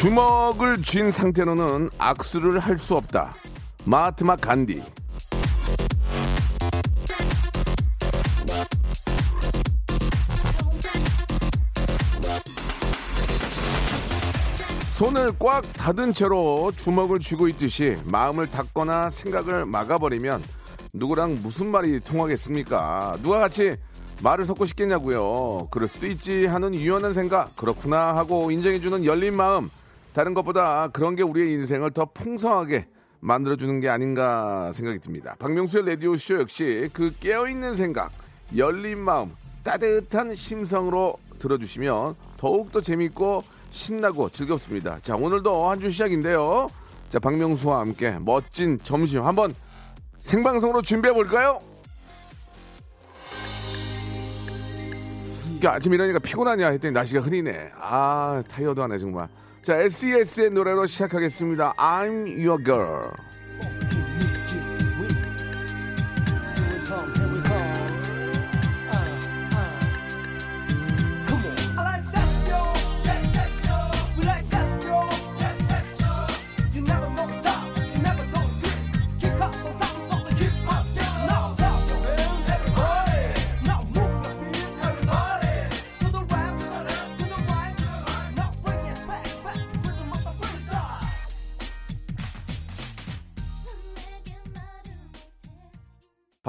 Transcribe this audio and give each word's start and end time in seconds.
주먹을 0.00 0.80
쥔 0.80 1.10
상태로는 1.10 1.90
악수를 1.98 2.58
할 2.58 2.78
수 2.78 2.96
없다 2.96 3.34
마하트마 3.84 4.36
간디 4.36 4.82
손을 14.92 15.32
꽉 15.38 15.70
닫은 15.74 16.14
채로 16.14 16.72
주먹을 16.78 17.18
쥐고 17.18 17.48
있듯이 17.48 17.98
마음을 18.06 18.50
닫거나 18.50 19.10
생각을 19.10 19.66
막아버리면 19.66 20.42
누구랑 20.94 21.40
무슨 21.42 21.70
말이 21.70 22.00
통하겠습니까? 22.00 23.18
누가 23.22 23.38
같이 23.40 23.76
말을 24.22 24.44
섞고 24.44 24.66
싶겠냐고요. 24.66 25.68
그럴 25.70 25.88
수도 25.88 26.06
있지 26.06 26.46
하는 26.46 26.74
유연한 26.74 27.12
생각 27.12 27.54
그렇구나 27.56 28.14
하고 28.14 28.50
인정해주는 28.50 29.04
열린 29.04 29.34
마음 29.34 29.70
다른 30.12 30.34
것보다 30.34 30.88
그런 30.88 31.14
게 31.16 31.22
우리의 31.22 31.52
인생을 31.52 31.92
더 31.92 32.04
풍성하게 32.06 32.86
만들어주는 33.20 33.80
게 33.80 33.88
아닌가 33.88 34.72
생각이 34.72 34.98
듭니다. 34.98 35.36
박명수의 35.38 35.86
라디오쇼 35.86 36.40
역시 36.40 36.88
그 36.92 37.12
깨어있는 37.20 37.74
생각 37.74 38.10
열린 38.56 38.98
마음 38.98 39.30
따뜻한 39.62 40.34
심성으로 40.34 41.16
들어주시면 41.38 42.14
더욱더 42.36 42.80
재밌고 42.80 43.42
신나고 43.70 44.30
즐겁습니다. 44.30 44.98
자, 45.00 45.16
오늘도 45.16 45.68
한 45.70 45.78
주 45.80 45.90
시작인데요. 45.90 46.68
자, 47.08 47.18
박명수와 47.18 47.80
함께 47.80 48.16
멋진 48.20 48.78
점심 48.82 49.24
한번 49.24 49.54
생방송으로 50.18 50.82
준비해 50.82 51.12
볼까요? 51.14 51.60
아침 55.62 55.92
일어니까 55.92 56.18
피곤하냐 56.18 56.68
했더니 56.70 56.92
날씨가 56.94 57.20
흐리네. 57.20 57.72
아, 57.78 58.42
타이어도 58.48 58.82
하네, 58.82 58.98
정말. 58.98 59.28
자, 59.62 59.78
SES의 59.78 60.50
노래로 60.52 60.86
시작하겠습니다. 60.86 61.74
I'm 61.76 62.26
your 62.42 62.62
girl. 62.64 63.12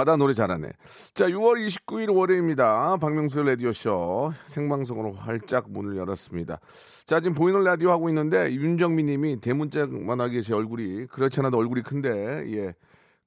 바다 0.02 0.16
노래 0.16 0.34
잘하네. 0.34 0.68
자, 1.14 1.28
6월 1.28 1.64
29일 1.64 2.16
월요일입니다. 2.16 2.98
박명수의 2.98 3.46
라디오쇼 3.50 4.34
생방송으로 4.46 5.12
활짝 5.12 5.70
문을 5.70 5.96
열었습니다. 5.96 6.60
자, 7.06 7.20
지금 7.20 7.36
보이는 7.36 7.64
라디오 7.64 7.92
하고 7.92 8.10
있는데 8.10 8.52
윤정민 8.52 9.06
님이 9.06 9.40
대문짝만하게 9.40 10.42
제 10.42 10.56
얼굴이 10.56 11.06
그렇지 11.06 11.42
않아도 11.42 11.60
얼굴이 11.60 11.84
큰데 11.84 12.10
예. 12.48 12.74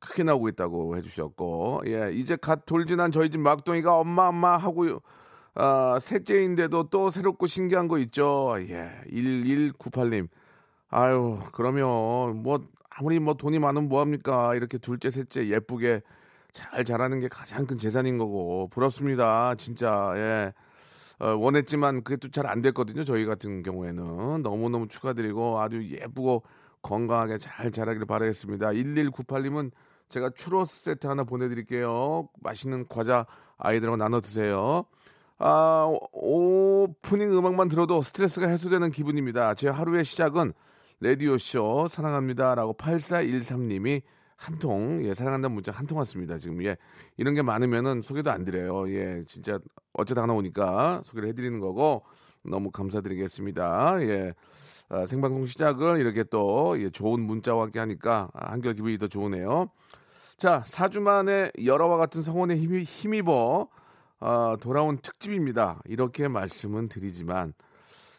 크게 0.01 0.25
나오고 0.25 0.49
있다고 0.49 0.97
해주셨고 0.97 1.85
예 1.87 2.13
이제 2.13 2.37
갓 2.37 2.67
돌진한 2.67 3.11
저희 3.11 3.31
집 3.31 3.41
막둥이가 3.41 3.97
엄마 3.97 4.27
엄마 4.27 4.59
하고 4.59 5.01
아 5.55 5.99
셋째인데도 5.99 6.91
또 6.91 7.09
새롭고 7.09 7.47
신기한 7.47 7.89
거 7.89 7.97
있죠 7.99 8.55
예 8.59 8.91
1198님 9.09 10.29
아유 10.91 11.39
그러면 11.53 12.43
뭐 12.43 12.61
아무리 12.91 13.19
뭐 13.19 13.33
돈이 13.33 13.61
많으면 13.61 13.89
뭐합니까 13.89 14.55
이렇게 14.57 14.77
둘째 14.77 15.11
셋째 15.11 15.49
예쁘게 15.49 16.03
잘 16.55 16.85
자라는 16.85 17.21
게 17.21 17.29
가장 17.29 17.67
큰 17.67 17.77
재산인 17.77 18.17
거고 18.17 18.69
부럽습니다. 18.69 19.55
진짜 19.57 20.13
예. 20.17 20.53
어, 21.21 21.37
원했지만 21.37 22.03
그게 22.03 22.17
또 22.17 22.29
잘 22.31 22.47
안 22.47 22.63
됐거든요. 22.63 23.05
저희 23.05 23.25
같은 23.27 23.63
경우에는 23.63 24.43
너무너무 24.43 24.89
축하드리고 24.89 25.61
아주 25.61 25.85
예쁘고 25.89 26.43
건강하게 26.83 27.39
잘 27.39 27.71
자라기를 27.71 28.07
바라겠습니다. 28.07 28.69
1198님은 28.69 29.71
제가 30.09 30.31
추로스 30.37 30.85
세트 30.85 31.07
하나 31.07 31.25
보내드릴게요. 31.25 32.29
맛있는 32.41 32.87
과자 32.89 33.27
아이들하고 33.59 33.97
나눠 33.97 34.21
드세요. 34.21 34.85
아, 35.39 35.89
오프닝 36.13 37.37
음악만 37.37 37.69
들어도 37.69 38.01
스트레스가 38.03 38.47
해소되는 38.49 38.91
기분입니다. 38.91 39.55
제 39.55 39.69
하루의 39.69 40.05
시작은 40.05 40.53
라디오쇼 41.01 41.89
사랑합니다라고 41.89 42.75
8413님이 42.75 44.03
한 44.37 44.59
통, 44.59 45.05
예, 45.05 45.15
사랑한다는 45.15 45.55
문자 45.55 45.73
한 45.73 45.87
통 45.87 45.99
왔습니다. 45.99 46.37
지금, 46.39 46.63
예. 46.65 46.77
이런 47.17 47.35
게 47.35 47.43
많으면은 47.43 48.03
소개도 48.03 48.31
안 48.31 48.45
드려요. 48.45 48.89
예, 48.91 49.23
진짜 49.27 49.59
어쩌다 49.93 50.23
하나 50.23 50.33
오니까 50.35 51.01
소개를 51.05 51.29
해드리는 51.31 51.61
거고 51.61 52.05
너무 52.43 52.71
감사드리겠습니다. 52.71 54.03
예. 54.03 54.35
아, 54.91 55.07
생방송 55.07 55.47
시작을 55.47 55.99
이렇게 55.99 56.25
또 56.25 56.81
예, 56.81 56.91
좋은 56.91 57.21
문자와 57.21 57.65
함께 57.65 57.79
하니까 57.79 58.31
한결 58.35 58.75
기분이 58.75 58.99
더 58.99 59.09
좋으네요. 59.09 59.71
자, 60.37 60.63
4주 60.67 61.01
만에 61.01 61.51
여러와 61.65 61.97
같은 61.97 62.21
성원에 62.23 62.57
힘이, 62.57 62.83
힘입어 62.83 63.69
어, 64.21 64.57
돌아온 64.61 64.99
특집입니다. 64.99 65.81
이렇게 65.87 66.29
말씀은 66.29 66.89
드리지만 66.89 67.55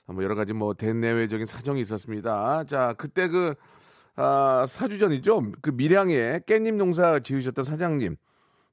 뭐 0.08 0.24
여러 0.24 0.36
가지 0.36 0.54
뭐 0.54 0.74
대내외적인 0.74 1.46
사정이 1.46 1.82
있었습니다. 1.82 2.64
자, 2.66 2.94
그때 2.98 3.28
그 3.28 3.56
아, 4.16 4.66
4주 4.68 5.00
전이죠. 5.00 5.52
그 5.62 5.72
밀양에 5.72 6.40
깻잎 6.40 6.76
농사 6.76 7.20
지으셨던 7.20 7.66
사장님, 7.66 8.16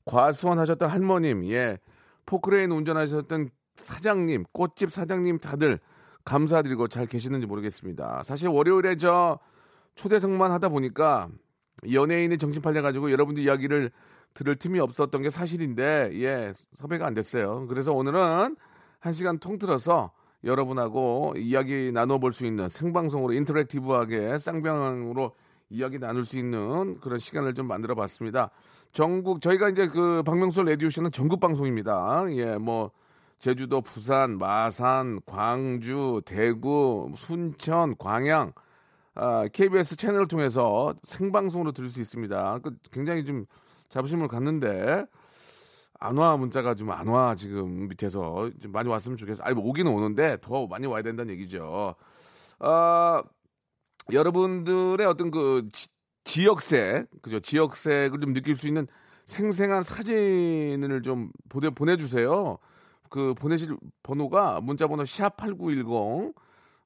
과수원 0.05 0.59
하셨던 0.59 0.89
할머님, 0.89 1.45
예, 1.47 1.79
포크레인 2.27 2.71
운전하셨던 2.71 3.51
사장님, 3.77 4.45
꽃집 4.53 4.93
사장님 4.93 5.39
다들 5.39 5.81
감사드리고 6.25 6.87
잘 6.89 7.07
계시는지 7.07 7.47
모르겠습니다. 7.47 8.23
사실 8.25 8.49
월요일에 8.49 8.97
저 8.97 9.41
초대석만 9.97 10.53
하다 10.53 10.69
보니까 10.69 11.29
연예인의 11.93 12.39
정신 12.39 12.63
팔려가지고 12.63 13.11
여러분들 13.11 13.43
이야기를 13.43 13.91
들을 14.35 14.57
틈이 14.57 14.79
없었던 14.79 15.23
게 15.23 15.31
사실인데, 15.31 16.13
예, 16.15 16.53
섭외가 16.75 17.07
안 17.07 17.15
됐어요. 17.15 17.67
그래서 17.67 17.93
오늘은 17.93 18.57
한 19.01 19.13
시간 19.13 19.39
통틀어서 19.39 20.13
여러분하고 20.45 21.35
이야기 21.37 21.93
나눠볼 21.93 22.33
수 22.33 22.45
있는 22.45 22.69
생방송으로 22.69 23.33
인터랙티브하게 23.33 24.39
쌍방으로 24.39 25.33
이야기 25.71 25.99
나눌 25.99 26.25
수 26.25 26.39
있는 26.39 26.99
그런 27.01 27.19
시간을 27.19 27.55
좀 27.55 27.67
만들어 27.67 27.95
봤습니다. 27.95 28.51
전국, 28.93 29.41
저희가 29.41 29.71
이제 29.71 29.87
그 29.89 30.23
박명수 30.25 30.63
레디오쇼는 30.63 31.13
전국 31.13 31.41
방송입니다. 31.41 32.27
예, 32.33 32.59
뭐, 32.59 32.91
제주도, 33.39 33.81
부산, 33.81 34.39
마산, 34.39 35.21
광주, 35.25 36.21
대구, 36.27 37.11
순천, 37.17 37.97
광양, 37.97 38.53
아, 39.15 39.49
KBS 39.53 39.97
채널을 39.97 40.29
통해서 40.29 40.95
생방송으로 41.03 41.73
들을 41.73 41.89
수 41.89 42.01
있습니다. 42.01 42.59
그 42.63 42.77
굉장히 42.93 43.25
좀 43.25 43.47
자부심을 43.89 44.29
갖는데, 44.29 45.07
안 46.03 46.17
와 46.19 46.37
문자가 46.37 46.75
좀 46.75 46.91
안 46.91 47.09
와 47.09 47.35
지금 47.35 47.89
밑에서 47.89 48.51
좀 48.61 48.73
많이 48.73 48.89
왔으면 48.89 49.17
좋겠어. 49.17 49.43
아니 49.43 49.55
뭐 49.55 49.65
오기는 49.69 49.91
오는데 49.93 50.39
더 50.41 50.67
많이 50.67 50.87
와야 50.87 51.03
된다는 51.03 51.33
얘기죠. 51.35 51.95
아 52.59 53.23
여러분들의 54.13 55.07
어떤 55.07 55.31
그 55.31 55.69
지, 56.25 56.47
역색 56.47 57.09
그죠 57.23 57.41
지역색을 57.41 58.21
좀 58.21 58.33
느낄 58.33 58.57
수 58.57 58.69
있는 58.69 58.87
생생한 59.27 59.83
사진을 59.83 61.03
좀 61.03 61.31
보내 61.49 61.71
보내주세요. 61.71 62.59
그 63.09 63.35
보내실 63.35 63.77
번호가 64.03 64.61
문자번호 64.61 65.05
샵 65.05 65.37
8910 65.37 66.35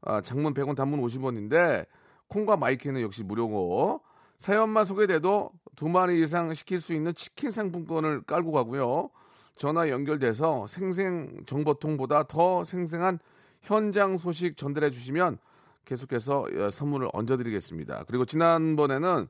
아, 0.02 0.20
장문 0.20 0.54
100원 0.54 0.76
단문 0.76 1.00
50원인데 1.00 1.86
콩과 2.28 2.56
마이크는 2.56 3.00
역시 3.00 3.22
무료고 3.24 4.02
사연만 4.36 4.84
소개돼도 4.84 5.50
두 5.76 5.88
마리 5.88 6.22
이상 6.22 6.52
시킬 6.54 6.80
수 6.80 6.94
있는 6.94 7.14
치킨 7.14 7.50
상품권을 7.50 8.22
깔고 8.22 8.52
가고요. 8.52 9.10
전화 9.54 9.88
연결돼서 9.88 10.66
생생 10.66 11.44
정보통보다 11.46 12.24
더 12.24 12.64
생생한 12.64 13.18
현장 13.62 14.16
소식 14.16 14.56
전달해 14.56 14.90
주시면 14.90 15.38
계속해서 15.84 16.46
어, 16.56 16.70
선물을 16.70 17.08
얹어드리겠습니다. 17.12 18.04
그리고 18.06 18.24
지난번에는 18.24 19.28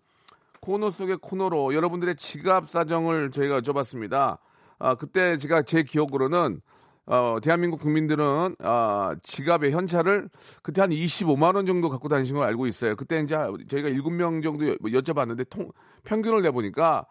코너 0.60 0.90
속의 0.90 1.18
코너로 1.18 1.74
여러분들의 1.74 2.16
지갑 2.16 2.68
사정을 2.68 3.30
저희가 3.30 3.60
여쭤봤습니다. 3.60 4.38
아, 4.78 4.94
그때 4.96 5.36
제가 5.36 5.62
제 5.62 5.82
기억으로는 5.82 6.60
어, 7.08 7.38
대한민국 7.40 7.80
국민들은 7.80 8.56
아, 8.58 9.14
지갑의 9.22 9.70
현찰을 9.70 10.28
그때 10.62 10.80
한 10.80 10.90
25만 10.90 11.54
원 11.54 11.64
정도 11.64 11.88
갖고 11.88 12.08
다니신 12.08 12.34
걸 12.34 12.46
알고 12.48 12.66
있어요. 12.66 12.96
그때 12.96 13.20
이제 13.20 13.36
저희가 13.68 13.90
7명 13.90 14.42
정도 14.42 14.68
여- 14.68 14.74
여쭤봤는데 14.74 15.48
통, 15.48 15.70
평균을 16.04 16.42
내보니까 16.42 17.06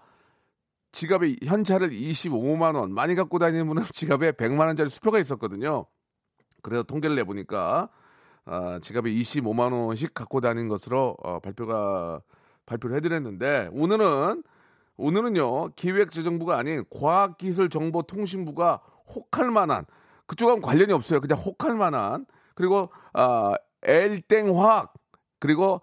지갑에 0.91 1.37
현찰을 1.43 1.91
25만 1.91 2.75
원 2.75 2.93
많이 2.93 3.15
갖고 3.15 3.39
다니는 3.39 3.67
분은 3.67 3.83
지갑에 3.93 4.33
100만 4.33 4.67
원짜리 4.67 4.89
수표가 4.89 5.19
있었거든요. 5.19 5.85
그래서 6.61 6.83
통계를 6.83 7.15
내보니까 7.15 7.89
아, 8.45 8.79
지갑에 8.81 9.09
25만 9.11 9.71
원씩 9.71 10.13
갖고 10.13 10.41
다닌 10.41 10.67
것으로 10.67 11.15
어, 11.23 11.39
발표가 11.39 12.21
발표를 12.65 12.97
해드렸는데 12.97 13.69
오늘은 13.71 14.43
오늘은요 14.97 15.69
기획재정부가 15.75 16.57
아닌 16.57 16.83
과학기술정보통신부가 16.89 18.81
혹할 19.07 19.51
만한 19.51 19.85
그쪽하고 20.27 20.61
관련이 20.61 20.93
없어요. 20.93 21.21
그냥 21.21 21.37
혹할 21.39 21.75
만한 21.75 22.25
그리고 22.55 22.89
아, 23.13 23.53
L땡 23.83 24.57
화학 24.57 24.93
그리고 25.39 25.81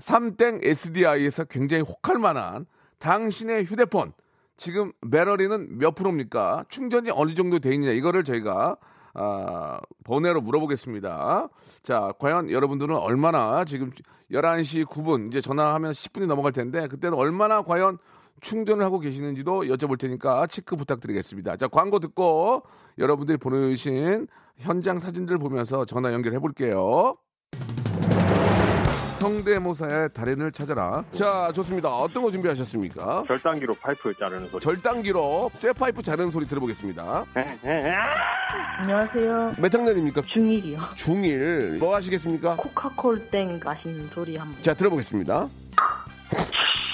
3땡 0.00 0.64
SDI에서 0.64 1.44
굉장히 1.44 1.82
혹할 1.82 2.18
만한 2.18 2.66
당신의 2.98 3.64
휴대폰 3.64 4.12
지금 4.56 4.92
배터리는 5.10 5.78
몇 5.78 5.94
프로입니까? 5.94 6.64
충전이 6.68 7.10
어느 7.12 7.34
정도 7.34 7.58
돼 7.58 7.72
있느냐 7.74 7.92
이거를 7.92 8.24
저희가 8.24 8.76
아, 9.16 9.80
번외로 10.04 10.40
물어보겠습니다. 10.40 11.48
자, 11.82 12.12
과연 12.18 12.50
여러분들은 12.50 12.96
얼마나 12.96 13.64
지금 13.64 13.92
11시 14.32 14.84
9분 14.86 15.28
이제 15.28 15.40
전화하면 15.40 15.92
10분이 15.92 16.26
넘어갈 16.26 16.52
텐데 16.52 16.88
그때는 16.88 17.16
얼마나 17.16 17.62
과연 17.62 17.98
충전을 18.40 18.84
하고 18.84 18.98
계시는지도 18.98 19.62
여쭤볼 19.62 19.98
테니까 19.98 20.46
체크 20.46 20.76
부탁드리겠습니다. 20.76 21.56
자, 21.56 21.68
광고 21.68 21.98
듣고 21.98 22.62
여러분들이 22.98 23.38
보내주신 23.38 24.26
현장 24.58 24.98
사진들 24.98 25.38
보면서 25.38 25.84
전화 25.84 26.12
연결해 26.12 26.38
볼게요. 26.38 27.16
성대모사의 29.18 30.08
달인을 30.12 30.52
찾아라. 30.52 31.04
자, 31.12 31.50
좋습니다. 31.54 31.96
어떤 31.96 32.22
거 32.24 32.30
준비하셨습니까? 32.30 33.24
절단기로 33.26 33.72
파이프 33.74 34.12
자르는 34.18 34.48
소리. 34.50 34.60
절단기로 34.60 35.50
쇠 35.54 35.72
파이프 35.72 36.02
자르는 36.02 36.30
소리 36.30 36.46
들어보겠습니다. 36.46 37.24
안녕하세요. 38.80 39.54
몇 39.58 39.72
학년입니까? 39.74 40.20
중1이요. 40.22 40.78
중1. 40.90 41.78
뭐 41.78 41.94
하시겠습니까? 41.94 42.56
코카콜 42.56 43.28
땡 43.30 43.60
마시는 43.64 44.08
소리 44.12 44.36
한번. 44.36 44.60
자, 44.62 44.74
들어보겠습니다. 44.74 45.48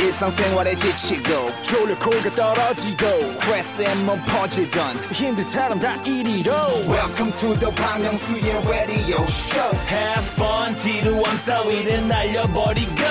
일상생활에 0.00 0.76
지치고, 0.76 1.50
졸려 1.62 1.98
코가 1.98 2.34
떨어지고, 2.34 3.30
스트레스에 3.30 3.94
몸 4.04 4.18
퍼지던, 4.26 4.96
힘든 5.12 5.42
사람 5.42 5.78
다 5.78 5.94
이리로. 6.04 6.52
welcome 6.86 7.32
to 7.38 7.54
the 7.58 7.74
Bang 7.74 8.04
Myung-soo's 8.04 8.68
radio 8.68 9.22
show. 9.24 9.76
Have 9.88 10.24
fun 10.32 10.74
지루함 10.76 11.42
따위를 11.44 12.06
날려버리고. 12.06 13.02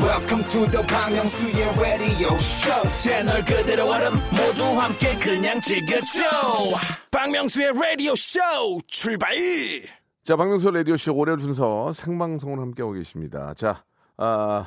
Welcome 0.00 0.48
to 0.48 0.70
the 0.70 0.86
Bang 0.86 1.14
Myung-soo's 1.14 1.80
radio 1.80 2.34
show. 2.36 2.92
채널 2.92 3.44
그대로 3.44 3.90
얼음 3.90 4.14
모두 4.30 4.64
함께 4.80 5.16
그냥 5.18 5.60
즐겨줘. 5.60 6.22
박명수의 7.10 7.72
라디오 7.72 8.14
쇼 8.14 8.40
출발! 8.86 9.34
자, 10.24 10.36
박명수 10.36 10.70
라디오 10.70 10.96
쇼 10.96 11.16
월요일 11.16 11.38
순서 11.40 11.92
생방송을 11.92 12.58
함께하고 12.58 12.94
계십니다. 12.94 13.54
자, 13.54 13.84
아, 14.16 14.66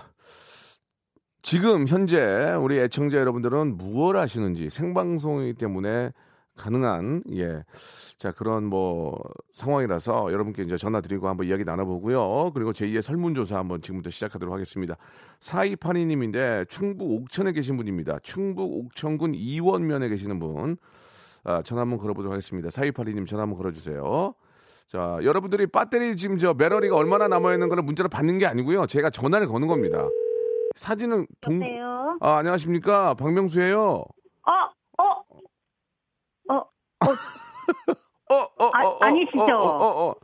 지금 1.48 1.88
현재 1.88 2.58
우리 2.60 2.78
애청자 2.78 3.18
여러분들은 3.20 3.78
무엇을 3.78 4.20
하시는지 4.20 4.70
생방송이기 4.70 5.54
때문에 5.54 6.12
가능한, 6.58 7.24
예. 7.36 7.64
자, 8.18 8.34
그런 8.34 8.66
뭐 8.66 9.18
상황이라서 9.54 10.34
여러분께 10.34 10.64
이제 10.64 10.76
전화 10.76 11.00
드리고 11.00 11.30
한번 11.30 11.48
이야기 11.48 11.64
나눠보고요. 11.64 12.52
그리고 12.54 12.74
제2의 12.74 13.02
설문조사 13.02 13.56
한번 13.58 13.82
지금부터 13.82 14.10
시작하도록 14.10 14.54
하겠습니다. 14.54 14.98
4282님인데 15.40 16.68
충북 16.68 17.14
옥천에 17.14 17.54
계신 17.54 17.78
분입니다. 17.78 18.20
충북 18.24 18.80
옥천군 18.80 19.34
이원면에 19.34 20.10
계시는 20.10 20.40
분. 20.40 20.76
아, 21.46 21.62
전화 21.62 21.84
한번 21.84 21.98
걸어보도록 21.98 22.34
하겠습니다. 22.34 22.68
4282님 22.68 23.26
전화 23.26 23.44
한번 23.44 23.58
걸어주세요. 23.58 24.34
자, 24.88 25.18
여러분들이 25.24 25.68
배터리 25.68 26.18
지금 26.18 26.38
저 26.38 26.56
배터리가 26.56 26.98
얼마나 26.98 27.30
남아 27.30 27.54
있는 27.54 27.70
거를 27.70 27.84
문자로 27.84 28.10
받는 28.10 28.38
게 28.38 28.48
아니고요. 28.48 28.86
제가 28.88 29.12
전화를 29.12 29.48
거는 29.48 29.70
겁니다. 29.70 30.06
사진은 30.78 31.26
동 31.42 31.56
여보세요? 31.56 32.18
아, 32.22 32.38
안녕하십니까? 32.38 33.16
박명수예요. 33.16 33.80
어, 34.46 34.52
어, 35.00 35.04
어, 36.50 36.56
어, 36.56 36.64
어, 38.34 38.36
어, 38.36 38.72
아, 38.74 38.86
어, 38.86 38.98
아니시죠? 39.02 39.40
어, 39.42 39.56
어, 39.56 39.86
어, 39.88 40.10
어. 40.10 40.16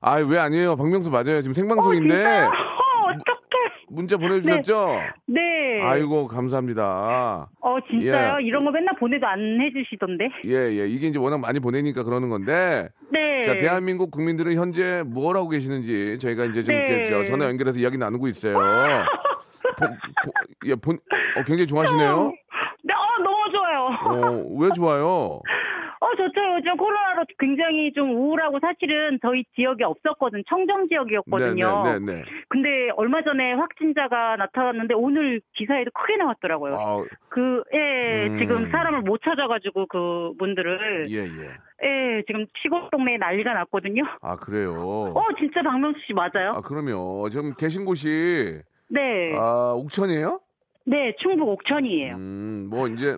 아, 0.00 0.16
왜 0.16 0.38
아니에요? 0.38 0.76
박명수 0.76 1.10
맞아요. 1.10 1.42
지금 1.42 1.52
생방송인데 1.52 2.08
진짜요? 2.14 2.46
어, 2.46 3.10
어떡해. 3.10 3.48
문자 3.90 4.16
보내 4.16 4.40
주셨죠? 4.40 4.88
네. 5.26 5.82
아이고, 5.82 6.26
감사합니다. 6.28 7.48
어, 7.60 7.76
진짜요? 7.90 8.38
예. 8.40 8.44
이런 8.44 8.64
거 8.64 8.70
맨날 8.70 8.94
보내도 8.98 9.26
안 9.26 9.60
해주시던데. 9.60 10.28
예, 10.46 10.80
예. 10.80 10.88
이게 10.88 11.08
이제 11.08 11.18
워낙 11.18 11.38
많이 11.38 11.60
보내니까 11.60 12.02
그러는 12.04 12.28
건데 12.28 12.88
네. 13.10 13.42
자, 13.42 13.56
대한민국 13.56 14.10
국민들은 14.10 14.54
현재 14.54 15.02
뭘 15.06 15.36
하고 15.36 15.48
계시는지 15.48 16.18
저희가 16.18 16.46
이제 16.46 16.62
좀 16.62 16.74
네. 16.74 16.86
이렇게 16.86 17.08
저 17.08 17.24
전화 17.24 17.46
연결해서 17.46 17.78
이야기 17.78 17.96
나누고 17.98 18.28
있어요. 18.28 18.58
본, 19.78 19.88
본- 20.24 20.32
예, 20.66 20.74
본, 20.74 20.98
어, 21.36 21.42
굉장히 21.44 21.66
좋아하시네요. 21.66 22.32
네, 22.84 22.94
어, 22.94 23.22
너무 23.22 23.50
좋아요. 23.52 23.80
어, 24.04 24.44
왜 24.60 24.68
좋아요? 24.74 25.40
어, 26.00 26.14
좋죠. 26.14 26.40
요즘 26.56 26.76
코로나로 26.76 27.24
굉장히 27.40 27.92
좀 27.92 28.14
우울하고 28.14 28.60
사실은 28.60 29.18
저희 29.20 29.42
지역이 29.56 29.82
없었거든. 29.82 30.44
청정 30.48 30.88
지역이었거든요. 30.88 31.82
네, 31.84 31.98
네, 31.98 31.98
네, 31.98 32.12
네. 32.14 32.24
근데 32.48 32.88
얼마 32.96 33.20
전에 33.22 33.54
확진자가 33.54 34.36
나타났는데 34.36 34.94
오늘 34.94 35.40
기사에도 35.54 35.90
크게 35.92 36.16
나왔더라고요. 36.18 36.74
아, 36.76 37.04
그, 37.28 37.64
예, 37.74 38.28
음. 38.28 38.38
지금 38.38 38.70
사람을 38.70 39.02
못 39.02 39.20
찾아가지고 39.24 39.86
그 39.88 40.32
분들을, 40.38 41.08
예, 41.10 41.16
예. 41.16 41.50
예, 41.82 42.22
지금 42.28 42.46
시골 42.62 42.88
동네에 42.92 43.16
난리가 43.18 43.52
났거든요. 43.54 44.04
아, 44.22 44.36
그래요. 44.36 45.12
어, 45.16 45.22
진짜 45.36 45.62
박명수 45.62 45.98
씨 46.06 46.12
맞아요? 46.12 46.52
아, 46.54 46.60
그럼요. 46.60 47.28
지금 47.28 47.54
계신 47.54 47.84
곳이 47.84 48.60
네. 48.88 49.34
아, 49.36 49.74
옥천이에요? 49.76 50.40
네, 50.86 51.14
충북 51.18 51.48
옥천이에요. 51.48 52.14
음, 52.16 52.68
뭐 52.70 52.88
이제 52.88 53.16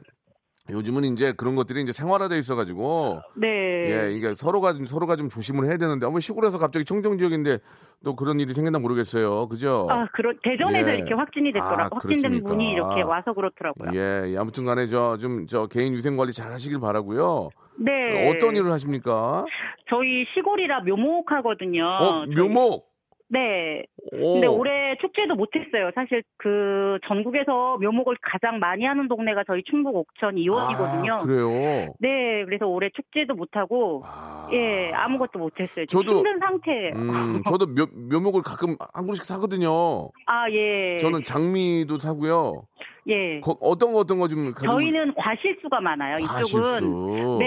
요즘은 0.69 1.05
이제 1.05 1.33
그런 1.33 1.57
것들이 1.57 1.83
이제 1.83 1.91
생활화돼 1.91 2.39
있어가지고 2.39 3.21
네. 3.37 3.49
예, 3.49 4.13
이게 4.13 4.35
서로가 4.35 4.73
좀 4.75 4.87
서로가 4.87 5.17
좀 5.17 5.29
조심을 5.29 5.67
해야 5.67 5.77
되는데 5.79 6.07
아무 6.07 6.21
시골에서 6.21 6.59
갑자기 6.59 6.85
청정 6.85 7.19
지역인데 7.19 7.59
또 8.05 8.15
그런 8.15 8.39
일이 8.39 8.53
생겼나 8.55 8.79
모르겠어요. 8.79 9.49
그죠? 9.49 9.89
아, 9.91 10.07
그런, 10.13 10.39
대전에서 10.45 10.91
예. 10.91 10.95
이렇게 10.97 11.15
확진이 11.15 11.53
됐더라고요. 11.53 11.85
아, 11.87 11.89
확진된 11.93 12.21
그렇습니까? 12.23 12.49
분이 12.51 12.71
이렇게 12.73 13.03
와서 13.03 13.33
그렇더라고요. 13.33 13.91
예, 13.95 14.33
예, 14.33 14.37
아무튼간에 14.37 14.87
저 14.87 15.17
좀 15.17 15.47
저 15.49 15.67
개인 15.67 15.93
위생 15.95 16.17
관리 16.17 16.33
잘 16.33 16.53
하시길 16.53 16.79
바라고요. 16.81 17.49
네. 17.79 18.29
어떤 18.31 18.55
일을 18.57 18.71
하십니까? 18.71 19.45
저희 19.89 20.25
시골이라 20.35 20.81
묘목하거든요. 20.83 21.85
어, 21.85 22.27
묘목. 22.27 22.90
네. 23.33 23.85
오. 24.13 24.33
근데 24.35 24.47
올해 24.49 24.97
축제도 25.01 25.37
못했어요. 25.37 25.93
사실 25.95 26.23
그 26.37 26.99
전국에서 27.07 27.79
묘목을 27.79 28.17
가장 28.21 28.59
많이 28.59 28.85
하는 28.85 29.07
동네가 29.07 29.45
저희 29.47 29.63
충북 29.63 29.95
옥천 29.95 30.37
이원이거든요. 30.37 31.15
아, 31.15 31.19
그래요. 31.19 31.95
네, 32.01 32.45
그래서 32.45 32.67
올해 32.67 32.91
축제도 32.95 33.35
못하고 33.35 34.03
아. 34.05 34.49
예 34.53 34.91
아무것도 34.93 35.39
못했어요. 35.39 35.87
저도- 35.87 36.17
힘든 36.19 36.41
상태예요. 36.41 36.93
음, 36.97 37.43
저도 37.57 37.67
묘, 37.69 37.87
묘목을 38.11 38.43
가끔 38.43 38.77
한 38.93 39.05
그루씩 39.07 39.25
사거든요. 39.25 40.11
아 40.27 40.51
예. 40.51 40.99
저는 40.99 41.23
장미도 41.23 41.99
사고요. 42.01 42.63
예. 43.09 43.39
거- 43.41 43.57
어떤 43.61 43.93
거 43.93 44.01
어떤 44.01 44.19
거 44.19 44.27
좀 44.27 44.53
저희는 44.55 45.15
과실수가 45.15 45.81
많아요. 45.81 46.17
이쪽은 46.17 46.35
과실수. 46.35 47.39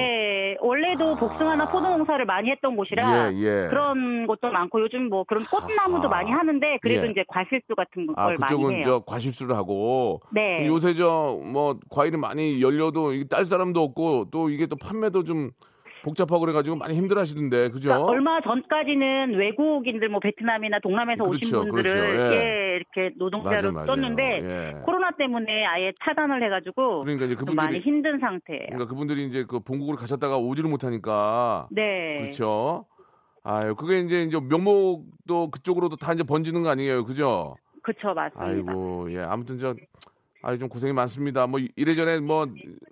네 0.53 0.57
원래도 0.62 1.12
아. 1.12 1.15
복숭아나 1.15 1.65
포도 1.69 1.89
농사를 1.89 2.25
많이 2.25 2.50
했던 2.51 2.75
곳이라 2.75 3.33
예, 3.33 3.38
예. 3.38 3.67
그런 3.69 4.27
것도 4.27 4.51
많고 4.51 4.81
요즘 4.81 5.10
뭐 5.10 5.24
그런 5.25 5.43
꽃나무도 5.45 6.07
아하. 6.07 6.17
많이 6.17 6.31
하는데 6.31 6.77
그래도 6.81 7.07
예. 7.07 7.12
이제 7.12 7.24
과실수 7.27 7.75
같은 7.75 8.07
걸 8.07 8.15
아, 8.17 8.25
많이 8.27 8.38
그쪽은 8.38 8.75
해요. 8.75 8.83
저 8.83 9.00
과실수를 9.05 9.55
하고 9.55 10.22
네. 10.31 10.65
요새 10.67 10.93
저 10.93 11.24
뭐 11.43 11.77
과일이 11.89 12.17
많이 12.17 12.62
열려도 12.62 13.13
이게 13.13 13.27
딸 13.27 13.45
사람도 13.45 13.81
없고 13.81 14.27
또 14.31 14.50
이게 14.50 14.65
또 14.67 14.75
판매도 14.75 15.24
좀 15.24 15.51
복잡하고 16.03 16.41
그래가지고 16.41 16.75
많이 16.75 16.95
힘들어하시던데 16.95 17.69
그죠? 17.69 17.89
그러니까 17.89 18.12
얼마 18.12 18.41
전까지는 18.41 19.36
외국인들 19.36 20.10
뭐 20.10 20.19
베트남이나 20.19 20.79
동남에서 20.79 21.24
오신 21.24 21.50
그렇죠, 21.50 21.72
분들을 21.72 21.93
그렇죠. 21.93 22.36
예. 22.36 22.38
예, 22.38 22.75
이렇게 22.75 23.15
노동자로 23.17 23.72
맞아요, 23.72 23.72
맞아요. 23.72 23.88
썼는데 23.88 24.24
예. 24.43 24.81
코로나 24.83 25.12
때문에 25.12 25.65
아예 25.65 25.93
차단을 26.03 26.43
해가지고 26.43 27.00
그러니까 27.01 27.25
이제 27.25 27.36
좀 27.36 27.55
많이 27.55 27.79
그분들이 27.79 27.79
힘든 27.79 28.19
상태예요. 28.19 28.65
그러니까 28.67 28.88
그분들이 28.89 29.25
이제 29.25 29.45
그 29.48 29.62
본국으로 29.62 29.98
가셨다가 29.98 30.38
오지를 30.38 30.69
못하니까 30.69 31.67
네. 31.72 32.17
그렇죠. 32.19 32.86
아유 33.43 33.75
그게 33.75 34.00
이제 34.00 34.24
이제 34.24 34.39
명목도 34.39 35.51
그쪽으로도 35.51 35.95
다 35.95 36.13
이제 36.13 36.24
번지는 36.24 36.63
거 36.63 36.69
아니에요, 36.69 37.05
그죠? 37.05 37.55
그쵸, 37.81 38.13
맞습니다. 38.13 38.72
아이고 38.72 39.12
예 39.13 39.19
아무튼 39.19 39.57
저 39.57 39.74
아유 40.44 40.58
좀 40.58 40.68
고생이 40.70 40.94
많습니다. 40.94 41.48
뭐 41.48 41.60
이래저래 41.76 42.20
뭐 42.20 42.46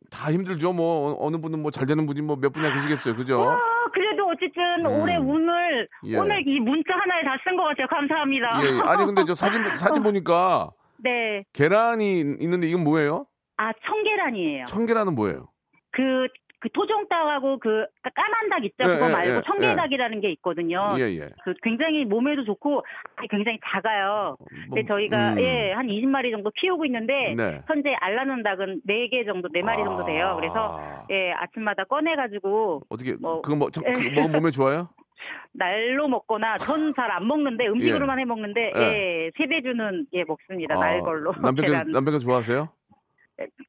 다 0.10 0.31
힘들죠. 0.31 0.74
뭐 0.74 1.12
어- 1.12 1.17
어느 1.27 1.38
분은 1.38 1.62
뭐 1.62 1.70
잘 1.72 1.86
되는 1.86 2.05
분이 2.05 2.22
뭐 2.22 2.36
몇 2.38 2.51
분이나 2.53 2.74
계시겠어요, 2.74 3.15
그죠? 3.15 3.43
아, 3.43 3.58
그래도 3.93 4.27
어쨌든 4.27 4.86
음. 4.86 5.01
올해 5.01 5.17
운을 5.17 5.88
예. 6.05 6.17
오늘 6.17 6.41
이 6.48 6.60
문자 6.60 6.93
하나에 6.96 7.24
다 7.24 7.38
쓴 7.43 7.55
것 7.58 7.63
같아요. 7.63 7.88
감사합니다. 7.88 8.60
예, 8.63 8.67
예. 8.77 8.79
아니 8.86 9.05
근데 9.05 9.24
저 9.25 9.34
사진 9.36 9.62
사진 9.74 10.01
보니까 10.03 10.72
네. 10.98 11.43
계란이 11.53 12.20
있는데 12.39 12.67
이건 12.67 12.84
뭐예요? 12.84 13.25
아, 13.58 13.72
청계란이에요. 13.86 14.65
청계란은 14.65 15.13
뭐예요? 15.15 15.48
그, 15.91 16.27
그 16.61 16.69
토종닭하고 16.71 17.57
그 17.57 17.85
까만 18.13 18.49
닭 18.51 18.63
있죠? 18.65 18.75
예, 18.83 18.85
그거 18.93 19.07
예, 19.09 19.11
말고 19.11 19.35
예, 19.37 19.41
청계닭이라는 19.47 20.21
게 20.21 20.29
있거든요. 20.33 20.93
예, 20.99 21.01
예. 21.17 21.29
그 21.43 21.55
굉장히 21.63 22.05
몸에도 22.05 22.43
좋고 22.45 22.83
굉장히 23.31 23.59
작아요. 23.65 24.37
근데 24.69 24.83
뭐, 24.83 24.87
저희가 24.95 25.33
음. 25.33 25.39
예, 25.41 25.71
한 25.71 25.87
20마리 25.87 26.31
정도 26.31 26.51
키우고 26.55 26.85
있는데 26.85 27.33
네. 27.35 27.61
현재 27.67 27.95
알라는 27.99 28.43
닭은 28.43 28.81
4개 28.87 29.25
정도, 29.25 29.49
4마리 29.49 29.83
정도 29.83 30.05
돼요. 30.05 30.35
그래서 30.39 30.77
아. 30.79 31.05
예, 31.09 31.31
아침마다 31.31 31.83
꺼내 31.85 32.15
가지고 32.15 32.83
어떻게 32.89 33.13
뭐- 33.19 33.41
그거 33.41 33.55
뭐 33.55 33.69
저- 33.71 33.81
그거 33.81 33.99
먹으면 33.99 34.31
몸에 34.31 34.51
좋아요? 34.51 34.89
날로 35.53 36.07
먹거나 36.07 36.57
전 36.59 36.93
잘 36.95 37.11
안 37.11 37.27
먹는데 37.27 37.67
음식으로만 37.67 38.19
해 38.19 38.25
먹는데 38.25 38.71
예. 38.75 38.81
예, 38.81 39.31
세대주는 39.37 40.05
예 40.13 40.23
먹습니다. 40.25 40.75
날 40.75 41.01
걸로. 41.01 41.31
남편께 41.41 41.71
계란. 41.71 41.91
남편께 41.91 42.19
좋아하세요? 42.19 42.69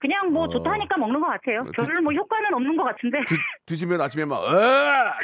그냥 0.00 0.32
뭐 0.32 0.44
어. 0.44 0.48
좋다 0.48 0.70
하니까 0.72 0.96
먹는 0.98 1.20
것 1.20 1.26
같아요. 1.28 1.64
드- 1.76 1.84
별로 1.84 2.02
뭐 2.02 2.12
효과는 2.12 2.54
없는 2.54 2.76
것 2.76 2.84
같은데. 2.84 3.18
드, 3.26 3.34
드시면 3.66 4.00
아침에 4.00 4.24
막 4.24 4.40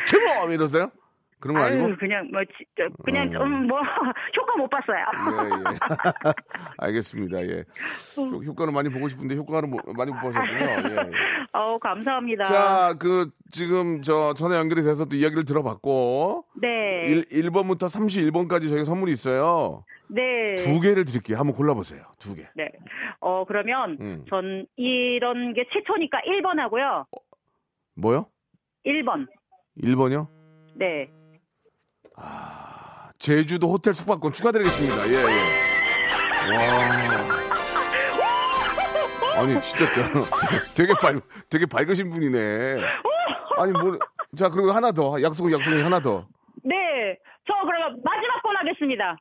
큐모 0.09 0.51
이러세요? 0.53 0.91
그런 1.41 1.55
거 1.57 1.63
아니고? 1.63 1.85
아유, 1.87 1.97
그냥 1.99 2.29
뭐 2.33 2.41
진짜 2.45 2.95
그냥 3.05 3.29
어. 3.29 3.33
좀뭐 3.39 3.79
효과 4.37 4.57
못 4.57 4.69
봤어요. 4.69 5.05
예, 5.31 5.73
예. 5.73 5.79
알겠습니다. 6.79 7.43
예. 7.47 7.65
효- 8.17 8.43
효과는 8.43 8.73
많이 8.75 8.89
보고 8.89 9.09
싶은데 9.09 9.37
효과는 9.37 9.71
못- 9.71 9.81
많이 9.97 10.11
못 10.11 10.19
보셨군요. 10.21 10.59
예, 10.59 11.07
예. 11.07 11.11
어우 11.53 11.79
감사합니다. 11.79 12.45
자, 12.45 12.95
그 12.99 13.31
지금 13.51 14.03
저 14.03 14.35
전화 14.35 14.57
연결이 14.57 14.83
돼서 14.83 15.05
또 15.05 15.17
이야기를 15.17 15.45
들어봤고 15.45 16.45
네, 16.61 17.07
1, 17.07 17.25
1번부터 17.51 17.85
31번까지 17.87 18.69
저희가 18.69 18.85
선물이 18.85 19.13
있어요. 19.13 19.85
네, 20.09 20.57
두 20.57 20.81
개를 20.81 21.05
드릴게요. 21.05 21.37
한번 21.39 21.55
골라보세요. 21.55 22.03
두 22.19 22.35
개. 22.35 22.47
네. 22.55 22.71
어 23.21 23.45
그러면 23.47 23.97
음. 24.01 24.25
전 24.29 24.67
이런 24.77 25.55
게 25.55 25.67
최초니까 25.73 26.21
1번 26.27 26.57
하고요. 26.59 27.07
뭐요? 27.95 28.27
1번. 28.87 29.27
1번이요? 29.83 30.27
네. 30.77 31.11
제주도 33.19 33.69
호텔 33.69 33.93
숙박권 33.95 34.33
추가드리겠습니다. 34.33 35.09
예, 35.09 35.15
예. 35.15 35.23
와. 36.57 36.63
아니, 39.43 39.61
진짜 39.61 39.93
저- 39.93 40.03
되게 40.75 40.93
밝, 41.01 41.23
되게 41.49 41.65
밝으신 41.67 42.11
분이네. 42.11 42.77
아니, 43.59 43.71
뭐, 43.73 43.97
자, 44.37 44.49
그리고 44.49 44.73
하나 44.73 44.91
더. 44.93 45.21
약속은 45.23 45.53
약속이 45.53 45.81
하나 45.83 46.01
더. 46.01 46.27
네. 46.65 46.75
저 47.47 47.55
그러면 47.65 48.01
마지막 48.05 48.43
번 48.43 48.57
하겠습니다. 48.57 49.17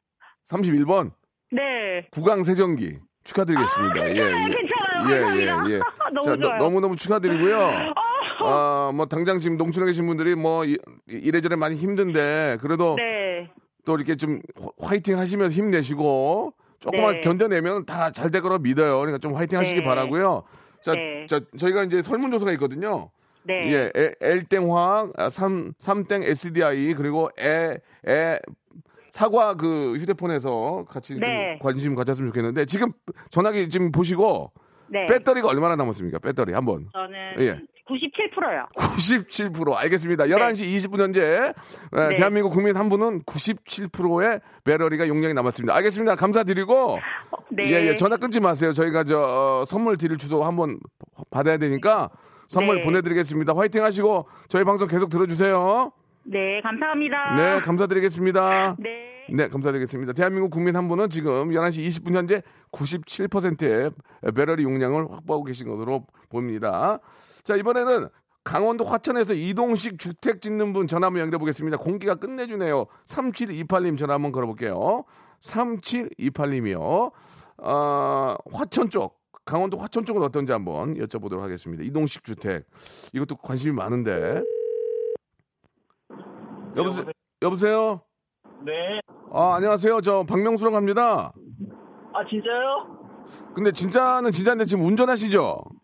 31번. 0.50 1.12
네. 1.52 2.08
구강 2.12 2.44
세정기 2.44 2.98
축하드리겠습니다. 3.24 4.10
예, 4.10 4.16
예. 4.16 4.18
괜찮아요. 4.24 5.08
감사합니다. 5.08 5.86
너무 6.14 6.26
자, 6.26 6.36
좋아요. 6.38 6.58
너 6.58 6.70
무 6.70 6.82
너무 6.82 6.96
축하드리고요. 6.96 7.60
아, 7.62 7.94
뭐 8.96 9.06
당장 9.08 9.40
지금 9.40 9.58
농촌에 9.58 9.86
계신 9.86 10.06
분들이 10.08 10.36
뭐 10.36 10.66
이- 10.66 10.78
이래저래 11.08 11.56
많이 11.56 11.76
힘든데 11.76 12.58
그래도 12.62 12.96
네. 12.98 13.50
또 13.86 13.96
이렇게 13.96 14.16
좀 14.16 14.42
화- 14.60 14.88
화이팅 14.90 15.18
하시면서 15.18 15.54
힘내시고 15.56 16.54
조금만 16.80 17.14
네. 17.16 17.20
견뎌내면 17.22 17.86
다 17.86 18.12
잘 18.12 18.30
될 18.32 18.42
거라 18.42 18.58
믿어요. 18.60 18.98
그러니까 19.00 19.18
좀 19.18 19.34
화이팅 19.34 19.58
하시기 19.60 19.80
네. 19.80 19.86
바라고요. 19.86 20.44
자, 20.82 20.94
네. 20.94 21.26
자, 21.28 21.40
저희가 21.58 21.84
이제 21.84 22.02
설문조사가 22.02 22.52
있거든요. 22.54 23.10
네. 23.44 23.72
예, 23.72 23.92
에- 24.00 24.14
L땡 24.22 24.72
화학, 24.76 25.12
아, 25.18 25.30
삼, 25.30 25.72
삼땡 25.80 26.24
SDI, 26.24 26.94
그리고 26.96 27.30
에, 27.40 27.78
에, 28.08 28.40
사과 29.10 29.56
그 29.56 29.96
휴대폰에서 29.96 30.86
같이 30.88 31.14
좀 31.14 31.22
네. 31.22 31.58
관심 31.62 31.96
가졌으면 31.96 32.28
좋겠는데 32.30 32.66
지금 32.66 32.92
전화기 33.32 33.70
지금 33.70 33.92
보시고 33.92 34.52
네. 34.90 35.06
배터리가 35.08 35.48
얼마나 35.48 35.76
남았습니까? 35.78 36.20
배터리 36.20 36.54
한번. 36.54 36.88
저는 36.94 37.16
예. 37.40 37.60
97%요. 37.88 38.68
97% 38.76 39.74
알겠습니다. 39.74 40.26
11시 40.26 40.68
20분 40.68 41.00
현재 41.00 41.24
에, 41.24 41.54
네. 42.10 42.16
대한민국 42.16 42.52
국민 42.52 42.76
한 42.76 42.90
분은 42.90 43.24
97%의 43.24 44.42
배터리가 44.64 45.08
용량이 45.08 45.34
남았습니다. 45.34 45.74
알겠습니다. 45.76 46.16
감사드리고 46.16 47.00
네. 47.52 47.64
예, 47.72 47.88
예. 47.88 47.96
전화 47.96 48.18
끊지 48.18 48.40
마세요. 48.40 48.74
저희가 48.74 49.04
저 49.04 49.20
어, 49.20 49.66
선물 49.66 49.98
드릴 49.98 50.18
주소 50.18 50.44
한번 50.44 50.80
받아야 51.30 51.58
되니까 51.58 52.10
선물 52.48 52.78
네. 52.78 52.84
보내드리겠습니다. 52.84 53.56
화이팅 53.56 53.84
하시고 53.84 54.28
저희 54.50 54.64
방송 54.64 54.88
계속 54.88 55.10
들어주세요. 55.10 55.92
네, 56.24 56.60
감사합니다. 56.62 57.36
네, 57.36 57.60
감사드리겠습니다. 57.62 58.76
네. 58.80 59.08
네, 59.30 59.48
감사드리겠습니다. 59.50 60.14
대한민국 60.14 60.52
국민 60.52 60.76
한 60.76 60.88
분은 60.88 61.10
지금 61.10 61.50
11시 61.50 61.86
20분 61.88 62.16
현재 62.16 62.42
97%의 62.72 63.92
배터리 64.36 64.64
용량을 64.64 65.12
확보하고 65.12 65.44
계신 65.44 65.68
것으로 65.68 66.06
보입니다. 66.30 67.00
자, 67.48 67.56
이번에는 67.56 68.10
강원도 68.44 68.84
화천에서 68.84 69.34
이동식 69.34 70.00
주택 70.00 70.42
짓는 70.42 70.74
분 70.74 70.86
전화 70.86 71.08
한번 71.08 71.22
연결해 71.22 71.40
보겠습니다. 71.40 71.78
공기가 71.78 72.16
끝내주네요. 72.16 72.88
3728님 73.06 73.98
전화 73.98 74.16
한번 74.16 74.34
걸어볼게요. 74.34 75.06
3728님이요. 75.40 77.14
어, 77.60 78.36
화천 78.52 78.90
쪽, 78.90 79.22
강원도 79.46 79.78
화천 79.78 80.04
쪽은 80.04 80.24
어떤지 80.24 80.52
한번 80.52 80.96
여쭤보도록 80.96 81.40
하겠습니다. 81.40 81.86
이동식 81.86 82.26
주택. 82.26 82.66
이것도 83.14 83.38
관심이 83.38 83.74
많은데. 83.74 84.44
여보세요? 86.76 87.06
여보세요? 87.42 88.02
네. 88.66 89.00
아, 89.32 89.54
안녕하세요. 89.56 90.02
저 90.02 90.26
박명수라고 90.28 90.76
합니다. 90.76 91.32
아 92.14 92.26
진짜요? 92.30 92.98
근데 93.56 93.72
진짜는 93.72 94.34
진짜인데 94.34 94.66
지금 94.66 94.86
운전하시죠? 94.86 95.77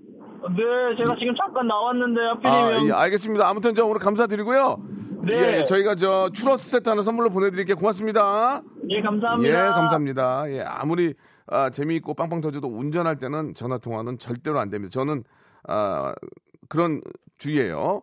네, 0.50 0.96
제가 0.98 1.16
지금 1.18 1.34
잠깐 1.36 1.68
나왔는데 1.68 2.22
아, 2.22 2.30
하필이면 2.32 2.88
예, 2.88 2.92
알겠습니다. 2.92 3.48
아무튼 3.48 3.76
저 3.76 3.86
오늘 3.86 4.00
감사드리고요. 4.00 4.78
네. 5.26 5.34
예, 5.34 5.60
예, 5.60 5.64
저희가 5.64 5.96
저 5.96 6.30
추러스 6.34 6.70
세트 6.70 6.90
하나 6.90 7.02
선물로 7.02 7.30
보내드릴게요. 7.30 7.78
고맙습니다. 7.78 8.62
예 8.90 9.02
감사합니다. 9.02 9.50
예, 9.50 9.70
감사합니다. 9.70 10.52
예, 10.52 10.62
아무리 10.62 11.14
아, 11.48 11.70
재미있고 11.70 12.14
빵빵 12.14 12.42
터져도 12.42 12.68
운전할 12.68 13.18
때는 13.18 13.54
전화 13.54 13.78
통화는 13.78 14.18
절대로 14.18 14.60
안 14.60 14.70
됩니다. 14.70 14.92
저는 14.92 15.24
아, 15.68 16.14
그런 16.68 17.02
주의예요. 17.38 18.02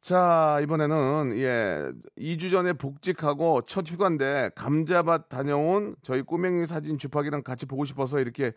자, 0.00 0.58
이번에는 0.62 1.32
예, 1.38 1.90
2주 2.18 2.50
전에 2.50 2.74
복직하고 2.74 3.62
첫 3.62 3.88
휴가인데 3.88 4.50
감자밭 4.54 5.30
다녀온 5.30 5.96
저희 6.02 6.20
꼬맹이 6.20 6.66
사진 6.66 6.98
주파기랑 6.98 7.42
같이 7.42 7.64
보고 7.64 7.84
싶어서 7.86 8.20
이렇게 8.20 8.48
아, 8.48 8.50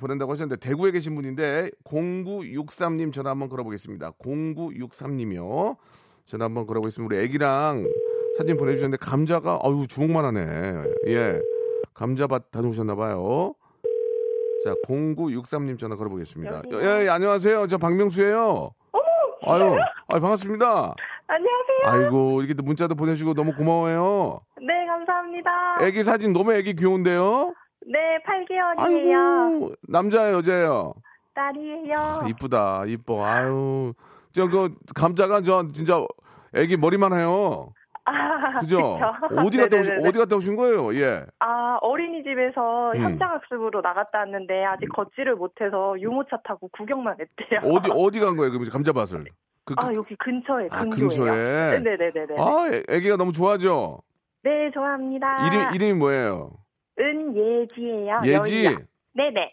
보낸다고 0.00 0.32
하셨는데 0.32 0.60
대구에 0.60 0.90
계신 0.90 1.14
분인데 1.14 1.70
0963님 1.84 3.12
전화 3.12 3.30
한번 3.30 3.48
걸어보겠습니다. 3.48 4.12
0963님이요. 4.12 5.76
전화 6.26 6.44
한번 6.44 6.66
걸어보겠습니다. 6.66 7.14
우리 7.14 7.24
애기랑 7.24 7.86
사진 8.38 8.56
보내주셨는데 8.56 9.04
감자가 9.04 9.60
아유 9.62 9.86
주먹만 9.88 10.24
하네. 10.24 10.84
예. 11.08 11.40
감자밭 11.94 12.50
다녀오셨나 12.50 12.94
봐요. 12.94 13.54
자, 14.64 14.74
0963님 14.86 15.78
전화 15.78 15.96
걸어보겠습니다. 15.96 16.62
예, 16.72 17.04
예, 17.04 17.08
안녕하세요. 17.08 17.66
저 17.66 17.78
박명수예요. 17.78 18.70
아유, 19.44 19.76
아유, 20.06 20.20
반갑습니다. 20.20 20.94
안녕하세요. 21.26 21.78
아이고, 21.84 22.40
이렇게 22.40 22.54
또 22.54 22.62
문자도 22.62 22.94
보내주고 22.94 23.34
너무 23.34 23.52
고마워요. 23.54 24.40
네, 24.60 24.86
감사합니다. 24.86 25.50
애기 25.82 26.04
사진 26.04 26.32
너무 26.32 26.52
애기 26.52 26.74
귀여운데요? 26.74 27.52
네, 27.86 28.18
8개월이에요. 28.24 29.52
아이고, 29.54 29.72
남자예요, 29.88 30.36
여자예요? 30.38 30.94
딸이에요. 31.34 31.96
아, 31.98 32.26
이쁘다, 32.28 32.84
이뻐. 32.86 33.24
아유, 33.24 33.92
저, 34.32 34.48
그, 34.48 34.74
감자가 34.94 35.40
저, 35.42 35.70
진짜, 35.72 36.04
애기 36.54 36.76
머리만 36.76 37.12
해요. 37.18 37.72
아, 38.04 38.58
그죠? 38.60 38.98
그쵸? 38.98 39.40
어디 39.46 39.58
갔다 39.58 39.78
오신. 39.78 40.06
어디 40.06 40.18
갔다 40.18 40.36
오신 40.36 40.56
거예요? 40.56 40.94
예. 40.96 41.24
아, 41.38 41.78
어린이집에서 41.80 42.92
음. 42.96 43.02
현장학습으로 43.04 43.80
나갔다 43.80 44.18
왔는데 44.18 44.64
아직 44.64 44.86
걷지를 44.88 45.36
못해서 45.36 45.94
유모차 46.00 46.38
타고 46.44 46.68
구경만 46.68 47.16
했대요. 47.20 47.60
어디, 47.72 47.90
어디 47.94 48.20
간 48.20 48.36
거예요, 48.36 48.50
그럼 48.52 48.64
감자밭을? 48.70 49.24
그, 49.64 49.74
그- 49.76 49.86
아, 49.86 49.92
여기 49.94 50.16
근처에 50.16 50.66
아. 50.72 50.80
근처에? 50.84 51.78
네네네네. 51.78 52.34
아, 52.38 52.68
애- 52.72 52.82
애기가 52.88 53.16
너무 53.16 53.32
좋아하죠? 53.32 54.00
네, 54.42 54.70
좋아합니다. 54.74 55.46
이름, 55.46 55.74
이름이 55.74 55.98
뭐예요? 56.00 56.50
은예지예요. 56.98 58.20
예지? 58.24 58.64
여의야. 58.64 58.78
네네. 59.14 59.48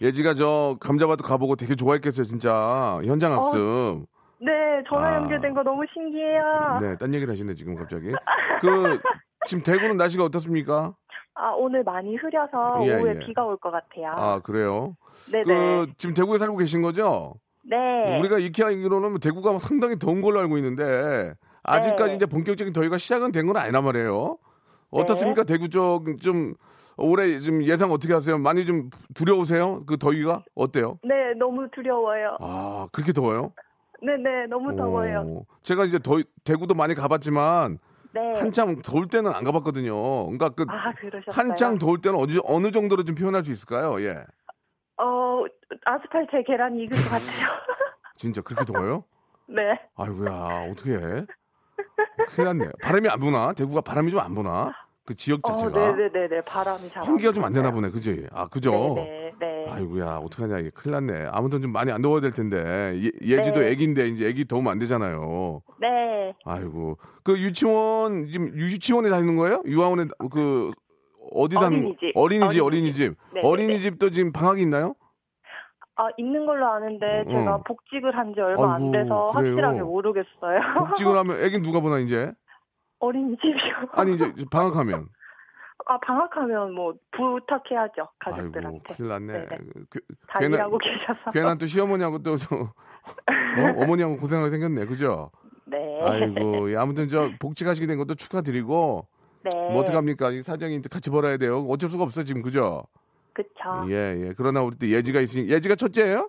예지가 0.00 0.34
저 0.34 0.76
감자밭도 0.80 1.24
가보고 1.24 1.56
되게 1.56 1.74
좋아했겠어요, 1.76 2.24
진짜. 2.24 3.00
현장 3.04 3.32
학습. 3.32 4.06
네, 4.40 4.50
전화 4.88 5.08
아. 5.10 5.14
연결된 5.16 5.54
거 5.54 5.62
너무 5.62 5.82
신기해요. 5.92 6.78
네, 6.80 6.96
딴 6.98 7.14
얘기를 7.14 7.32
하시네, 7.32 7.54
지금 7.54 7.76
갑자기. 7.76 8.08
그, 8.60 8.98
지금 9.46 9.62
대구는 9.62 9.96
날씨가 9.96 10.24
어떻습니까? 10.24 10.94
아, 11.34 11.50
오늘 11.50 11.84
많이 11.84 12.16
흐려서 12.16 12.80
예, 12.84 12.96
오후에 12.96 13.14
예. 13.14 13.18
비가 13.20 13.44
올 13.44 13.56
것 13.58 13.70
같아요. 13.70 14.08
아, 14.14 14.40
그래요? 14.40 14.96
네네. 15.30 15.44
그, 15.44 15.86
지금 15.96 16.14
대구에 16.14 16.38
살고 16.38 16.56
계신 16.56 16.82
거죠? 16.82 17.34
네. 17.64 18.18
우리가 18.18 18.38
익히 18.38 18.62
알기로는 18.64 19.20
대구가 19.20 19.56
상당히 19.60 19.96
더운 19.98 20.20
걸로 20.20 20.40
알고 20.40 20.58
있는데, 20.58 21.32
아직까지 21.62 22.08
네. 22.10 22.16
이제 22.16 22.26
본격적인 22.26 22.72
더위가 22.72 22.98
시작은 22.98 23.30
된 23.30 23.46
건 23.46 23.56
아니란 23.56 23.84
말이에요. 23.84 24.36
어떻습니까? 25.02 25.44
대구 25.44 25.68
쪽, 25.68 26.04
좀, 26.20 26.54
올해 26.96 27.40
좀 27.40 27.62
예상 27.64 27.90
어떻게 27.90 28.12
하세요? 28.12 28.38
많이 28.38 28.64
좀 28.66 28.90
두려우세요? 29.14 29.84
그 29.86 29.96
더위가? 29.96 30.44
어때요? 30.54 30.98
네, 31.02 31.32
너무 31.38 31.68
두려워요. 31.74 32.36
아, 32.40 32.86
그렇게 32.92 33.12
더워요? 33.12 33.52
네 34.04 34.16
네, 34.16 34.46
너무 34.48 34.76
더워요. 34.76 35.20
오, 35.20 35.46
제가 35.62 35.84
이제 35.86 35.98
더, 35.98 36.20
대구도 36.44 36.74
많이 36.74 36.94
가봤지만, 36.94 37.78
네. 38.14 38.32
한참 38.38 38.82
더울 38.82 39.06
때는 39.08 39.32
안 39.32 39.42
가봤거든요. 39.44 39.94
그러니까 40.26 40.50
그, 40.50 40.66
아? 40.68 40.92
한창 41.30 41.78
더울 41.78 42.00
때는 42.02 42.18
어느, 42.18 42.32
어느 42.44 42.70
정도로 42.70 43.04
좀 43.04 43.14
표현할 43.16 43.42
수 43.44 43.52
있을까요? 43.52 44.02
예. 44.02 44.16
어, 44.98 45.44
아스팔트에 45.86 46.42
계란이 46.46 46.82
익을 46.84 46.90
것 46.90 47.10
같아요. 47.10 47.58
진짜 48.16 48.42
그렇게 48.42 48.70
더워요? 48.70 49.04
네. 49.48 49.62
아이고야, 49.96 50.68
어떻게 50.70 50.92
해? 50.94 51.26
큰일 52.28 52.44
났네. 52.48 52.70
바람이 52.82 53.08
안 53.08 53.18
부나? 53.18 53.52
대구가 53.54 53.80
바람이 53.80 54.10
좀 54.10 54.20
안 54.20 54.34
부나? 54.34 54.72
그 55.04 55.14
지역 55.16 55.40
어, 55.48 55.52
자체가. 55.52 55.92
네네네네. 55.96 56.42
바람이 56.42 56.88
잘. 56.88 57.02
환기가 57.02 57.32
좀 57.32 57.44
안 57.44 57.52
되나 57.52 57.70
보네, 57.72 57.90
그지? 57.90 58.26
아, 58.32 58.46
그죠? 58.48 58.94
네네. 58.94 59.32
네. 59.40 59.66
아이고야, 59.68 60.18
어떡하냐, 60.24 60.58
이게 60.60 60.70
큰일 60.70 60.92
났네. 61.06 61.28
아무튼 61.32 61.60
좀 61.60 61.72
많이 61.72 61.90
안 61.90 62.00
더워야 62.02 62.20
될 62.20 62.30
텐데. 62.30 62.56
예, 62.96 63.10
예지도 63.20 63.60
네. 63.60 63.70
애기인데, 63.70 64.06
이제 64.08 64.26
애기 64.28 64.44
더우면 64.46 64.70
안 64.70 64.78
되잖아요. 64.78 65.62
네. 65.80 66.34
아이고. 66.44 66.98
그 67.24 67.36
유치원, 67.38 68.28
지금 68.28 68.48
유치원에 68.54 69.10
다니는 69.10 69.34
거예요? 69.36 69.62
유아원에, 69.66 70.04
그, 70.30 70.70
어디 71.32 71.56
다니는 71.56 71.82
거? 71.82 71.88
어린이집. 71.88 72.12
어린이집, 72.14 72.62
어린이집. 72.62 72.62
어린이집. 72.62 73.16
네네네. 73.34 73.48
어린이집도 73.48 74.10
지금 74.10 74.32
방학이 74.32 74.62
있나요? 74.62 74.94
아, 75.96 76.08
있는 76.16 76.46
걸로 76.46 76.66
아는데 76.66 77.24
제가 77.28 77.56
어. 77.56 77.62
복직을 77.66 78.16
한 78.16 78.32
지 78.34 78.40
얼마 78.40 78.62
아이고, 78.62 78.66
안 78.66 78.90
돼서 78.92 79.30
그래요? 79.34 79.50
확실하게 79.50 79.82
모르겠어요. 79.82 80.60
복직을 80.78 81.16
하면 81.18 81.42
애기 81.42 81.60
누가 81.60 81.80
보나, 81.80 81.98
이제? 81.98 82.32
어린이집이요. 83.06 83.74
아니, 83.92 84.14
이제 84.14 84.32
방학하면. 84.50 85.08
아, 85.86 85.98
방학하면 85.98 86.74
뭐 86.74 86.94
부탁해야죠. 87.10 88.02
아이고, 88.20 88.36
가족들한테. 88.36 88.94
큰일 88.94 89.08
났네. 89.08 89.32
네네. 89.32 89.58
그, 89.90 90.00
다 90.28 90.38
괜한- 90.38 90.78
계셔서. 90.78 91.30
괜한 91.32 91.58
또 91.58 91.66
시어머니하고 91.66 92.22
또, 92.22 92.36
저, 92.36 92.54
어? 92.54 92.68
어머니하고 93.82 94.16
고생하게 94.16 94.50
생겼네. 94.50 94.86
그죠? 94.86 95.30
네. 95.64 96.00
아이고, 96.02 96.70
예, 96.70 96.76
아무튼 96.76 97.08
저 97.08 97.30
복직하시게 97.40 97.86
된 97.88 97.98
것도 97.98 98.14
축하드리고, 98.14 99.08
네. 99.42 99.50
뭐 99.72 99.80
어떡합니까? 99.80 100.30
이 100.30 100.42
사정이 100.42 100.82
같이 100.82 101.10
벌어야 101.10 101.36
돼요. 101.36 101.58
어쩔 101.68 101.90
수가 101.90 102.04
없어, 102.04 102.22
지금. 102.22 102.42
그죠? 102.42 102.84
그쵸. 103.32 103.50
예, 103.88 104.26
예. 104.28 104.34
그러나 104.36 104.62
우리 104.62 104.76
또 104.78 104.86
예지가 104.86 105.20
있으니, 105.20 105.48
예지가 105.48 105.74
첫째예요 105.74 106.28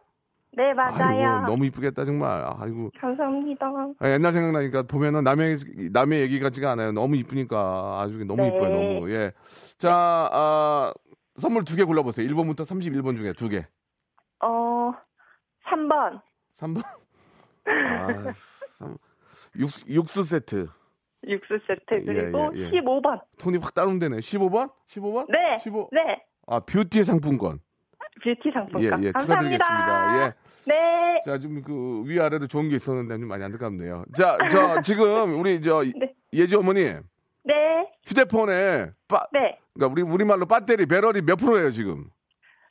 네, 0.56 0.72
맞아요. 0.74 1.28
아이고, 1.40 1.48
너무 1.48 1.66
이쁘겠다, 1.66 2.06
정말. 2.06 2.44
아이고. 2.58 2.92
감사합니다. 3.00 3.66
아, 4.00 4.10
옛날 4.10 4.34
생각나니까 4.34 4.84
보면은 4.84 5.24
남의, 5.24 5.58
남의 5.92 6.22
얘기 6.22 6.40
같지가 6.40 6.72
않아요. 6.72 6.92
너무 6.92 7.16
이쁘니까. 7.16 8.00
아주 8.02 8.24
너무 8.26 8.42
네. 8.44 8.48
이뻐요, 8.50 8.70
너무. 8.70 9.10
예. 9.12 9.32
자, 9.78 10.30
아, 10.32 10.94
선물 11.38 11.64
두 11.66 11.76
개 11.76 11.84
골라보세요. 11.84 12.28
1번부터 12.28 12.62
31번 12.62 13.18
중에 13.18 13.34
두 13.34 13.50
개. 13.50 13.66
어, 14.44 14.92
3번. 15.66 16.22
3번. 16.56 16.84
아, 17.66 18.34
삼- 18.74 18.98
육수, 19.58 19.86
육수 19.88 20.22
세트. 20.24 20.68
육수 21.26 21.58
세트 21.66 22.06
예, 22.10 22.14
그리고 22.22 22.52
예, 22.54 22.60
예. 22.60 22.70
15번. 22.70 23.20
톤이 23.40 23.58
확 23.58 23.74
다운되네. 23.74 24.18
15번? 24.18 24.70
15번? 24.88 25.26
네. 25.32 25.58
15. 25.64 25.90
네. 25.94 26.02
아, 26.46 26.60
뷰티 26.60 27.04
상품권. 27.06 27.60
뷰티 28.24 28.42
예, 28.50 28.52
상품권. 28.52 28.84
예. 28.84 28.90
감사합니다. 28.90 29.20
축하드리겠습니다. 29.22 30.26
예. 30.28 30.34
네. 30.68 31.22
자, 31.26 31.38
좀 31.38 31.62
그 31.64 32.04
위아래로 32.06 32.48
좋은 32.48 32.70
게 32.70 32.76
있었는데 32.76 33.18
좀 33.18 33.28
많이 33.28 33.44
안타깝네요. 33.44 34.06
자, 34.16 34.38
저 34.52 34.80
지금 34.82 35.40
우리 35.40 35.62
저 35.62 35.84
네. 35.84 36.14
예지 36.34 36.56
어머니 36.56 36.84
네. 36.84 37.54
휴대폰에 38.06 38.92
빠, 39.08 39.26
네. 39.32 39.58
그러니까 39.74 39.92
우리 39.92 40.02
우리말로 40.02 40.46
배터리 40.46 40.86
배럴이 40.86 41.22
몇 41.22 41.36
프로예요, 41.36 41.72
지금? 41.72 42.06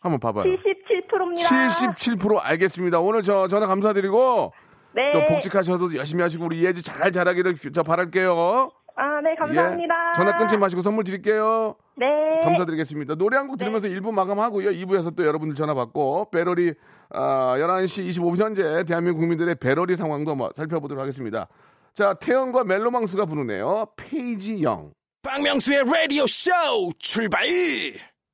한번 0.00 0.18
봐 0.20 0.32
봐요. 0.32 0.44
77%입니다. 0.44 1.48
77% 1.48 2.38
알겠습니다. 2.42 3.00
오늘 3.00 3.22
저 3.22 3.46
전화 3.48 3.66
감사드리고 3.66 4.52
네. 4.94 5.10
또 5.12 5.24
복직하셔도 5.26 5.94
열심히 5.96 6.22
하시고 6.22 6.44
우리 6.44 6.64
예지 6.64 6.82
잘 6.82 7.12
자라기를 7.12 7.54
저 7.72 7.82
바랄게요. 7.82 8.70
아, 8.96 9.20
네, 9.22 9.34
감사합니다. 9.36 9.94
예. 10.10 10.14
전화 10.16 10.36
끊지 10.38 10.56
마시고 10.58 10.82
선물 10.82 11.04
드릴게요. 11.04 11.76
네. 11.96 12.06
감사드리겠습니다. 12.44 13.14
노래 13.16 13.36
한 13.36 13.46
곡 13.46 13.56
들으면서 13.58 13.88
1부 13.88 14.12
마감하고요. 14.12 14.70
2부에서 14.70 15.14
또 15.16 15.26
여러분들 15.26 15.54
전화 15.54 15.74
받고 15.74 16.30
배럴이 16.30 16.74
아, 17.10 17.54
11시 17.58 18.08
25분 18.10 18.38
현재 18.42 18.84
대한민국 18.84 19.20
국민들의 19.20 19.54
배럴이 19.56 19.96
상황도 19.96 20.30
한번 20.32 20.50
살펴보도록 20.54 21.00
하겠습니다. 21.02 21.48
자, 21.94 22.14
태연과 22.14 22.64
멜로망스가 22.64 23.26
부르네요. 23.26 23.86
페이지 23.96 24.62
영. 24.62 24.92
박명수의 25.22 25.84
라디오 25.84 26.26
쇼 26.26 26.50
출발 26.98 27.46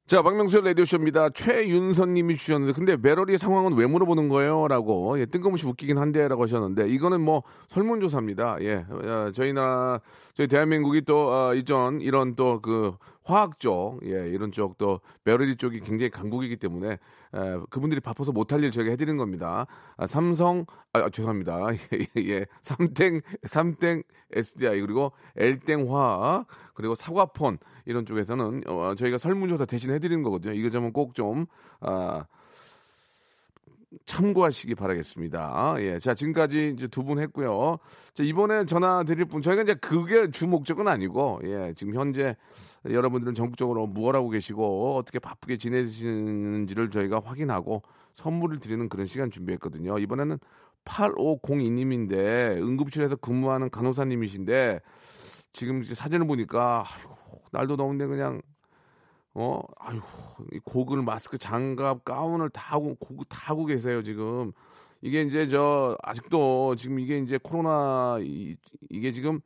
자, 0.08 0.22
박명수의 0.22 0.64
라디오쇼입니다. 0.64 1.28
최윤선 1.34 2.14
님이 2.14 2.34
주셨는데, 2.34 2.72
근데 2.72 2.96
배럴이 2.96 3.36
상황은 3.36 3.74
왜 3.74 3.86
물어보는 3.86 4.30
거예요? 4.30 4.66
라고, 4.66 5.20
예, 5.20 5.26
뜬금없이 5.26 5.66
웃기긴 5.66 5.98
한데, 5.98 6.26
라고 6.28 6.44
하셨는데, 6.44 6.88
이거는 6.88 7.20
뭐, 7.20 7.42
설문조사입니다. 7.68 8.56
예, 8.62 8.86
어, 8.88 9.30
저희 9.34 9.52
나, 9.52 10.00
저희 10.32 10.46
대한민국이 10.46 11.02
또, 11.02 11.30
어, 11.30 11.54
이전, 11.54 12.00
이런 12.00 12.36
또 12.36 12.62
그, 12.62 12.94
화학 13.28 13.60
쪽, 13.60 14.00
예, 14.04 14.28
이런 14.30 14.52
쪽 14.52 14.78
또, 14.78 15.00
배럴이 15.22 15.56
쪽이 15.56 15.80
굉장히 15.80 16.08
강국이기 16.08 16.56
때문에, 16.56 16.92
에, 16.92 16.98
그분들이 17.68 18.00
바빠서 18.00 18.32
못할 18.32 18.64
일 18.64 18.70
저희가 18.70 18.90
해드리는 18.92 19.18
겁니다. 19.18 19.66
아, 19.98 20.06
삼성, 20.06 20.64
아, 20.94 21.00
아, 21.00 21.10
죄송합니다. 21.10 21.58
예, 21.74 21.78
예, 22.30 22.46
삼땡, 22.62 23.20
삼땡 23.44 24.02
SDI, 24.32 24.80
그리고 24.80 25.12
L땡 25.36 25.92
화학, 25.94 26.46
그리고 26.72 26.94
사과폰, 26.94 27.58
이런 27.84 28.06
쪽에서는, 28.06 28.62
어, 28.66 28.94
저희가 28.96 29.18
설문조사 29.18 29.66
대신 29.66 29.90
해드리는 29.92 30.22
거거든요. 30.22 30.54
이거 30.54 30.70
좀꼭 30.70 31.14
좀, 31.14 31.44
아, 31.80 32.24
참고하시기 34.04 34.74
바라겠습니다. 34.74 35.76
예. 35.78 35.98
자, 35.98 36.14
지금까지 36.14 36.72
이제 36.76 36.88
두 36.88 37.02
분 37.02 37.18
했고요. 37.18 37.78
자, 38.14 38.22
이번에 38.22 38.66
전화 38.66 39.02
드릴 39.04 39.24
분, 39.24 39.40
저희가 39.40 39.62
이제 39.62 39.74
그게 39.74 40.30
주 40.30 40.46
목적은 40.46 40.86
아니고, 40.88 41.40
예. 41.44 41.72
지금 41.74 41.94
현재 41.94 42.36
여러분들은 42.84 43.34
전국적으로 43.34 43.86
무엇 43.86 44.14
하고 44.14 44.28
계시고, 44.28 44.96
어떻게 44.96 45.18
바쁘게 45.18 45.56
지내시는지를 45.56 46.90
저희가 46.90 47.20
확인하고 47.24 47.82
선물을 48.14 48.58
드리는 48.58 48.88
그런 48.88 49.06
시간 49.06 49.30
준비했거든요. 49.30 49.98
이번에는 49.98 50.38
8502님인데, 50.84 52.58
응급실에서 52.60 53.16
근무하는 53.16 53.70
간호사님이신데, 53.70 54.80
지금 55.54 55.82
이제 55.82 55.94
사진을 55.94 56.26
보니까, 56.26 56.84
아이고, 56.86 57.16
날도 57.52 57.76
더운데 57.76 58.06
그냥 58.06 58.42
어, 59.40 59.62
아유, 59.78 60.00
이 60.52 60.58
고글, 60.64 61.02
마스크, 61.02 61.38
장갑, 61.38 62.04
가운을 62.04 62.50
다 62.50 62.74
하고, 62.74 62.96
고, 62.96 63.22
다 63.28 63.38
하고 63.52 63.66
계세요, 63.66 64.02
지금. 64.02 64.50
이게 65.00 65.22
이제 65.22 65.46
저, 65.46 65.96
아직도 66.02 66.74
지금 66.74 66.98
이게 66.98 67.18
이제 67.18 67.38
코로나, 67.40 68.18
이, 68.20 68.56
이게 68.90 69.12
지금 69.12 69.38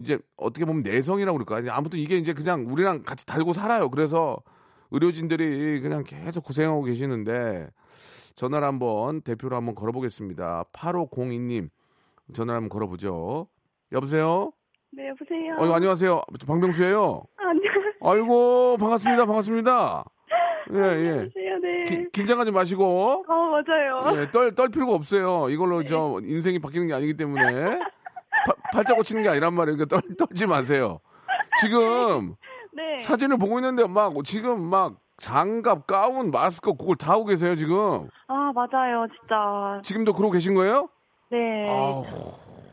이제 0.00 0.18
어떻게 0.36 0.64
보면 0.64 0.82
내성이라고 0.82 1.38
그럴까? 1.38 1.72
아무튼 1.72 2.00
이게 2.00 2.16
이제 2.16 2.32
그냥 2.32 2.66
우리랑 2.68 3.04
같이 3.04 3.24
달고 3.26 3.52
살아요. 3.52 3.90
그래서 3.90 4.38
의료진들이 4.90 5.80
그냥 5.82 6.02
계속 6.02 6.42
고생하고 6.42 6.82
계시는데 6.82 7.68
전화를 8.34 8.66
한번 8.66 9.20
대표로 9.20 9.54
한번 9.54 9.76
걸어보겠습니다. 9.76 10.64
8502님 10.72 11.68
전화를 12.32 12.56
한번 12.56 12.68
걸어보죠. 12.70 13.46
여보세요? 13.92 14.52
네, 14.90 15.10
여보세요. 15.10 15.54
어, 15.58 15.74
안녕하세요. 15.74 16.22
박명수예요. 16.44 17.22
안녕. 17.36 17.59
아이고 18.02 18.76
반갑습니다. 18.78 19.26
반갑습니다. 19.26 20.04
예 20.72 20.76
예. 20.78 20.80
안녕하세요. 20.82 21.58
네. 21.62 21.84
기- 21.84 22.10
긴장하지 22.12 22.52
마시고 22.52 23.24
어, 23.28 23.32
맞아요. 23.34 24.20
예, 24.20 24.30
떨, 24.30 24.54
떨 24.54 24.68
필요가 24.68 24.92
없어요. 24.94 25.48
이걸로 25.50 25.84
저 25.84 26.18
인생이 26.22 26.58
바뀌는 26.60 26.86
게 26.86 26.94
아니기 26.94 27.16
때문에 27.16 27.78
파- 28.46 28.54
팔자 28.72 28.94
고치는 28.94 29.22
게 29.22 29.28
아니란 29.28 29.52
말이에요. 29.54 29.76
그러니까 29.76 30.00
떨, 30.00 30.16
떨지 30.16 30.46
마세요. 30.46 31.00
지금 31.60 32.34
네. 32.72 32.98
사진을 33.00 33.36
보고 33.36 33.58
있는데 33.58 33.86
막 33.86 34.12
지금 34.24 34.62
막 34.62 34.94
장갑, 35.18 35.86
가운, 35.86 36.30
마스크 36.30 36.72
그걸 36.74 36.96
다 36.96 37.12
하고 37.12 37.26
계세요 37.26 37.54
지금. 37.54 38.08
아, 38.28 38.52
맞아요. 38.54 39.06
진짜. 39.20 39.80
지금도 39.82 40.14
그러고 40.14 40.32
계신 40.32 40.54
거예요? 40.54 40.88
네. 41.30 41.68
아우, 41.68 42.04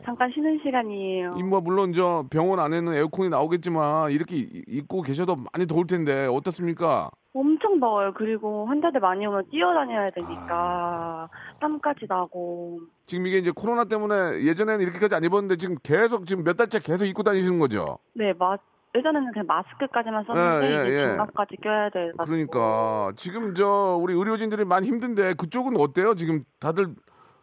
잠깐 0.08 0.30
쉬는 0.32 0.58
시간이에요. 0.64 1.34
이뭐 1.36 1.60
물론 1.60 1.92
저 1.92 2.24
병원 2.30 2.60
안에는 2.60 2.94
에어컨이 2.94 3.28
나오겠지만 3.28 4.10
이렇게 4.10 4.36
이- 4.36 4.64
입고 4.66 5.02
계셔도 5.02 5.36
많이 5.36 5.66
더울 5.66 5.86
텐데 5.86 6.24
어떻습니까? 6.26 7.10
엄청 7.34 7.78
더워요. 7.78 8.14
그리고 8.16 8.64
환자들 8.64 9.00
많이 9.00 9.26
오면 9.26 9.50
뛰어다녀야 9.50 10.06
아. 10.06 10.10
되니까 10.10 11.28
땀까지 11.60 12.06
나고. 12.08 12.80
지금 13.04 13.26
이게 13.26 13.36
이제 13.36 13.52
코로나 13.54 13.84
때문에 13.84 14.42
예전에는 14.46 14.80
이렇게까지 14.80 15.14
안 15.14 15.24
입었는데 15.24 15.56
지금 15.56 15.76
계속 15.82 16.24
지금 16.26 16.42
몇 16.42 16.56
달째 16.56 16.78
계속 16.78 17.04
입고 17.04 17.22
다니시는 17.22 17.58
거죠? 17.58 17.98
네, 18.14 18.32
마, 18.38 18.56
예전에는 18.96 19.30
그냥 19.32 19.44
마스크까지만 19.46 20.24
썼는데 20.24 20.66
예, 20.66 20.70
예, 20.84 20.88
이제 20.88 20.98
예. 21.02 21.06
장갑까지 21.08 21.56
껴야 21.62 21.90
돼. 21.90 22.12
그러니까 22.24 23.12
지금 23.16 23.54
저 23.54 23.98
우리 24.00 24.14
의료진들이 24.14 24.64
많이 24.64 24.86
힘든데 24.88 25.34
그쪽은 25.34 25.76
어때요? 25.76 26.14
지금 26.14 26.44
다들 26.60 26.94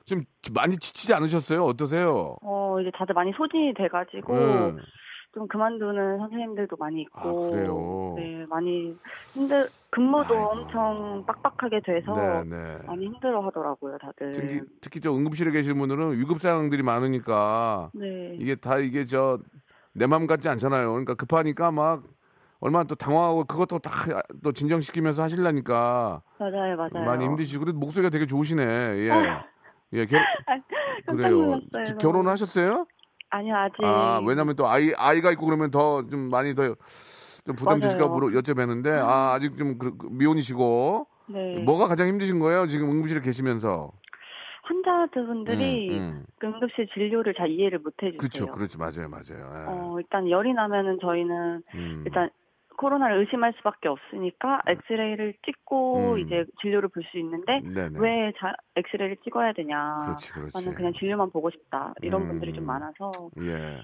좀 0.06 0.24
많이 0.54 0.78
지치지 0.78 1.14
않으셨어요? 1.14 1.64
어떠세요? 1.66 2.38
어, 2.42 2.80
이제 2.80 2.92
다들 2.96 3.14
많이 3.16 3.32
소진이 3.36 3.74
돼가지고 3.74 4.34
네. 4.36 4.76
좀 5.34 5.48
그만두는 5.48 6.20
선생님들도 6.20 6.76
많이 6.78 7.02
있고. 7.02 7.48
아, 7.48 7.50
그래요? 7.52 8.14
네, 8.16 8.46
많이 8.48 8.96
힘들, 9.34 9.68
근무도 9.90 10.34
아이고. 10.34 10.50
엄청 10.52 11.24
빡빡하게 11.26 11.82
돼서 11.84 12.14
네, 12.16 12.44
네. 12.46 12.78
많이 12.86 13.06
힘들어 13.08 13.42
하더라고요, 13.46 13.98
다들. 13.98 14.32
특히, 14.32 14.62
특히 14.80 15.02
저 15.02 15.12
응급실에 15.12 15.52
계시는 15.52 15.78
분들은 15.78 16.18
위급 16.20 16.40
상황들이 16.40 16.84
많으니까 16.84 17.90
네. 17.94 18.36
이게 18.40 18.56
다 18.56 18.78
이게 18.78 19.06
저내맘 19.06 20.28
같지 20.28 20.48
않잖아요. 20.50 20.92
그러니까 20.92 21.16
급하니까 21.16 21.72
막 21.72 22.04
얼마나 22.60 22.84
또 22.86 22.96
당황하고 22.96 23.44
그것도 23.46 23.80
다 23.80 23.92
또 24.44 24.52
진정시키면서 24.52 25.24
하시려니까 25.24 26.22
맞아요, 26.38 26.78
맞아요. 26.78 27.06
많이 27.06 27.26
힘드시고 27.26 27.66
그래도 27.66 27.80
목소리가 27.80 28.10
되게 28.12 28.26
좋으시네. 28.28 28.64
예. 28.64 29.10
아. 29.94 29.98
예, 29.98 30.06
결, 30.06 30.20
깜짝 31.06 31.16
그래요. 31.16 31.32
놀랐어요. 31.32 31.84
지- 31.86 31.96
결혼을 32.00 32.32
하셨어요? 32.32 32.86
아니요, 33.30 33.56
아직. 33.56 33.76
아, 33.84 34.22
왜냐면 34.26 34.56
또 34.56 34.68
아이, 34.68 34.92
아이가 34.98 35.32
있고 35.32 35.46
그러면 35.46 35.72
더 35.72 36.04
좀 36.10 36.30
많이 36.30 36.54
더 36.56 36.76
좀 37.46 37.56
부담되실까. 37.56 38.08
음. 38.08 38.12
물어 38.12 38.28
여쭤봤는데, 38.40 38.88
아, 38.88 39.34
아직 39.34 39.56
좀 39.56 39.78
그- 39.78 39.96
그 39.98 40.08
미혼이시고, 40.10 41.06
네. 41.28 41.60
뭐가 41.60 41.88
가장 41.88 42.08
힘드신 42.08 42.40
거예요? 42.40 42.66
지금 42.66 42.90
응급실에 42.90 43.22
계시면서. 43.22 43.92
환자분들이 44.64 45.92
음, 45.92 45.96
음. 45.96 46.26
그 46.40 46.48
응급실 46.48 46.88
진료를 46.94 47.36
잘 47.38 47.52
이해를 47.52 47.78
못 47.80 47.94
해주세요. 48.02 48.18
그렇죠, 48.18 48.48
그렇죠. 48.48 48.80
맞아요, 48.80 49.10
맞아요. 49.10 49.54
예. 49.54 49.66
어, 49.68 49.96
일단 50.00 50.28
열이 50.28 50.54
나면은 50.54 50.98
저희는 51.02 51.62
음. 51.76 52.04
일단 52.06 52.30
코로나를 52.76 53.20
의심할 53.20 53.54
수밖에 53.58 53.88
없으니까 53.88 54.62
엑스레이를 54.68 55.34
찍고 55.46 56.14
음. 56.14 56.20
이제 56.20 56.46
진료를 56.62 56.90
볼 56.90 57.04
수 57.12 57.18
있는데 57.20 57.60
네네. 57.62 58.00
왜 58.00 58.34
자, 58.40 58.54
엑스레이를 58.76 59.18
찍어야 59.24 59.54
되냐? 59.54 59.96
그렇지, 60.06 60.34
그렇지. 60.34 60.58
나는 60.58 60.76
그냥 60.76 60.94
진료만 60.94 61.32
보고 61.32 61.50
싶다. 61.52 61.94
이런 62.02 62.24
음. 62.24 62.28
분들이 62.30 62.54
좀 62.54 62.66
많아서 62.66 63.12
예. 63.42 63.82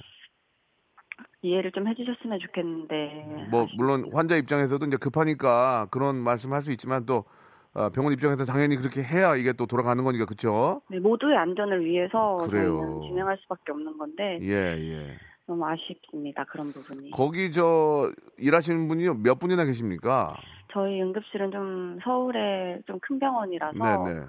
이해를 1.43 1.71
좀 1.71 1.87
해주셨으면 1.87 2.39
좋겠는데. 2.39 3.47
뭐, 3.49 3.67
물론 3.77 4.09
환자 4.13 4.35
입장에서도 4.35 4.85
이제 4.85 4.97
급하니까 4.97 5.87
그런 5.91 6.15
말씀 6.17 6.53
할 6.53 6.61
수 6.61 6.71
있지만 6.71 7.05
또 7.05 7.25
아, 7.73 7.89
병원 7.89 8.11
입장에서 8.13 8.43
당연히 8.45 8.75
그렇게 8.75 9.01
해야 9.01 9.35
이게 9.35 9.53
또 9.53 9.65
돌아가는 9.65 10.03
거니까, 10.03 10.25
그쵸? 10.25 10.81
네, 10.89 10.99
모두의 10.99 11.37
안전을 11.37 11.85
위해서 11.85 12.37
그래요. 12.49 12.77
저희는 12.79 13.01
진행할 13.07 13.37
수밖에 13.41 13.71
없는 13.71 13.97
건데 13.97 14.39
예, 14.41 14.53
예. 14.77 15.17
너무 15.47 15.65
아쉽습니다. 15.67 16.43
그런 16.45 16.71
부분이. 16.71 17.11
거기 17.11 17.51
저 17.51 18.11
일하시는 18.37 18.87
분이 18.87 19.09
몇 19.23 19.39
분이나 19.39 19.65
계십니까? 19.65 20.35
저희 20.71 21.01
응급실은 21.01 21.51
좀 21.51 21.99
서울에 22.03 22.81
좀 22.87 22.99
큰 23.01 23.19
병원이라서 23.19 23.77
네네. 24.05 24.25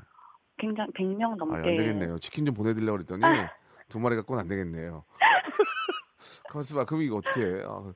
굉장히 0.58 0.90
100명 0.92 1.32
아, 1.32 1.34
넘게. 1.36 1.56
안 1.56 1.62
되겠네요. 1.76 2.18
치킨 2.18 2.44
좀 2.46 2.54
보내드리려고 2.54 2.98
그랬더니 2.98 3.22
두 3.88 3.98
마리 4.00 4.16
갖고는 4.16 4.40
안 4.42 4.48
되겠네요. 4.48 5.04
가만있어 6.48 6.84
그럼 6.84 7.02
이거 7.02 7.16
어떻게 7.16 7.40
해? 7.40 7.62
아, 7.66 7.92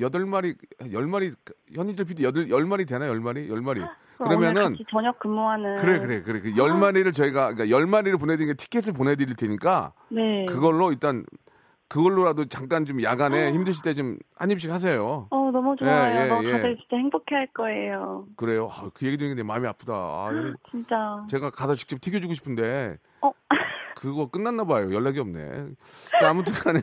여덟 0.00 0.24
마리, 0.26 0.54
열 0.92 1.06
마리, 1.06 1.32
현인철 1.74 2.06
PD 2.06 2.24
여덟, 2.24 2.48
열 2.50 2.64
마리 2.66 2.84
되나? 2.86 3.06
열 3.06 3.20
마리? 3.20 3.48
열 3.48 3.60
마리. 3.60 3.80
그럼 3.80 4.32
오늘 4.32 4.38
그러면은, 4.38 4.70
같이 4.72 4.84
저녁 4.90 5.18
근무하는. 5.18 5.76
그래, 5.80 5.98
그래, 6.00 6.22
그래. 6.22 6.40
그열 6.40 6.78
마리를 6.78 7.10
저희가, 7.12 7.52
그러니까 7.54 7.70
열 7.70 7.86
마리를 7.86 8.16
보내드리니까 8.18 8.56
티켓을 8.56 8.92
보내드릴 8.94 9.36
테니까 9.36 9.92
네. 10.10 10.46
그걸로 10.46 10.90
일단, 10.90 11.24
그걸로라도 11.88 12.44
잠깐 12.46 12.84
좀 12.84 13.02
야간에 13.02 13.52
힘드실 13.52 13.82
때 13.82 13.94
좀 13.94 14.18
한 14.36 14.50
입씩 14.50 14.70
하세요. 14.70 15.26
어 15.30 15.50
너무 15.50 15.74
좋아요. 15.76 16.14
예, 16.16 16.24
예, 16.24 16.28
너무 16.28 16.46
예. 16.46 16.52
다들 16.52 16.76
진짜 16.76 16.96
행복해할 16.96 17.46
거예요. 17.54 18.26
그래요. 18.36 18.68
아, 18.70 18.90
그 18.94 19.06
얘기 19.06 19.16
들으니까 19.16 19.36
내 19.36 19.42
마음이 19.42 19.66
아프다. 19.66 19.92
아, 19.94 20.30
이거 20.32 20.54
진짜. 20.70 21.24
제가 21.28 21.50
가서 21.50 21.74
직접 21.74 22.00
튀겨주고 22.00 22.34
싶은데 22.34 22.98
어. 23.22 23.30
그거 23.96 24.26
끝났나 24.30 24.64
봐요. 24.64 24.92
연락이 24.94 25.18
없네. 25.18 25.66
자, 26.20 26.28
아무튼 26.30 26.54
간에 26.54 26.80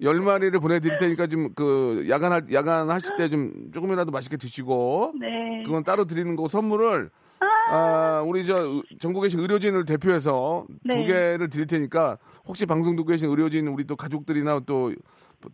열 0.00 0.20
마리를 0.20 0.58
보내드릴 0.58 0.98
테니까 0.98 1.26
좀 1.28 1.54
그 1.54 2.06
야간 2.08 2.32
할 2.32 2.46
야간 2.52 2.90
하실 2.90 3.14
때 3.16 3.28
좀 3.28 3.70
조금이라도 3.72 4.10
맛있게 4.10 4.36
드시고 4.36 5.12
네. 5.20 5.62
그건 5.64 5.84
따로 5.84 6.06
드리는 6.06 6.34
거 6.34 6.48
선물을 6.48 7.10
아, 7.68 8.22
우리 8.24 8.44
저 8.44 8.58
의- 8.58 8.82
전국에 9.00 9.26
계신 9.26 9.40
의료진을 9.40 9.84
대표해서 9.84 10.66
네. 10.84 10.96
두 10.98 11.04
개를 11.06 11.48
드릴 11.50 11.66
테니까 11.66 12.18
혹시 12.46 12.64
방송 12.66 12.94
듣고 12.96 13.08
계신 13.08 13.28
의료진 13.28 13.66
우리 13.68 13.84
또 13.84 13.96
가족들이나 13.96 14.60
또 14.60 14.92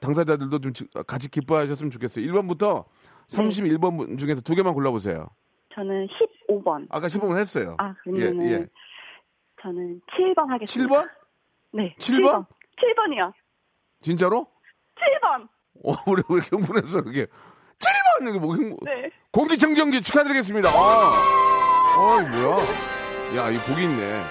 당사자들도 0.00 0.58
좀 0.58 0.72
지- 0.72 0.86
같이 1.06 1.30
기뻐하셨으면 1.30 1.90
좋겠어요. 1.90 2.24
1번부터 2.26 2.84
31번 3.28 3.96
분 3.96 4.18
중에서 4.18 4.40
두 4.42 4.54
개만 4.54 4.74
골라보세요. 4.74 5.28
저는 5.74 6.06
15번. 6.48 6.86
아까 6.90 7.06
10번 7.06 7.38
했어요. 7.38 7.76
아 7.78 7.94
그러면은 8.04 8.46
예, 8.46 8.52
예. 8.52 8.66
저는 9.62 10.00
7번 10.18 10.48
하겠습니다. 10.48 10.94
7번? 10.94 11.08
네. 11.74 11.94
칠 11.98 12.20
번? 12.20 12.44
7번 12.44 13.14
이요. 13.14 13.32
진짜로? 14.02 14.46
7번. 14.96 15.48
어, 15.84 15.94
우리 16.10 16.22
왜 16.28 16.36
이렇게 16.36 16.50
흥분했어, 16.56 16.98
이렇게. 16.98 17.26
7번! 17.78 18.28
이게 18.28 18.38
뭐, 18.38 18.54
흥분. 18.54 18.76
네. 18.84 19.10
공기청정기 19.32 20.02
축하드리겠습니다. 20.02 20.68
아, 20.68 21.12
어이, 21.98 22.22
뭐야. 22.28 22.56
야, 23.36 23.50
이 23.50 23.58
복이 23.58 23.82
있네. 23.84 24.22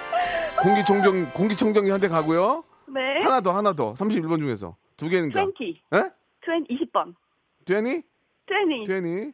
공기청정, 0.61 1.25
공기청정기 1.33 1.89
한 1.89 1.99
대 1.99 2.07
가고요. 2.07 2.63
네. 2.87 3.23
하나 3.23 3.41
더, 3.41 3.51
하나 3.51 3.73
더. 3.73 3.93
31번 3.93 4.39
중에서. 4.39 4.75
두 4.97 5.09
개니까. 5.09 5.41
20. 5.41 5.81
예? 5.93 6.11
20, 6.67 6.91
20번. 6.91 7.13
되니? 7.65 8.01
20. 8.79 8.85
되니? 8.87 9.31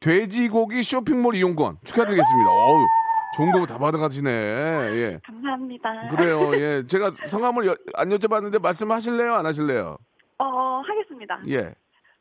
돼지고기 0.00 0.82
쇼핑몰 0.82 1.34
이용권 1.34 1.78
축하드리겠습니다. 1.84 2.50
어우, 2.50 2.86
좋은 3.36 3.50
거 3.52 3.66
다 3.66 3.78
받아가시네. 3.78 4.30
예. 4.30 5.20
감사합니다. 5.24 6.08
그래요, 6.16 6.38
예. 6.54 6.86
제가 6.86 7.10
성함을 7.26 7.66
여- 7.66 7.76
안 7.94 8.08
여쭤봤는데 8.08 8.60
말씀하실래요? 8.62 9.34
안 9.34 9.44
하실래요? 9.44 9.98
어, 10.38 10.82
하겠습니다. 10.86 11.40
예. 11.48 11.74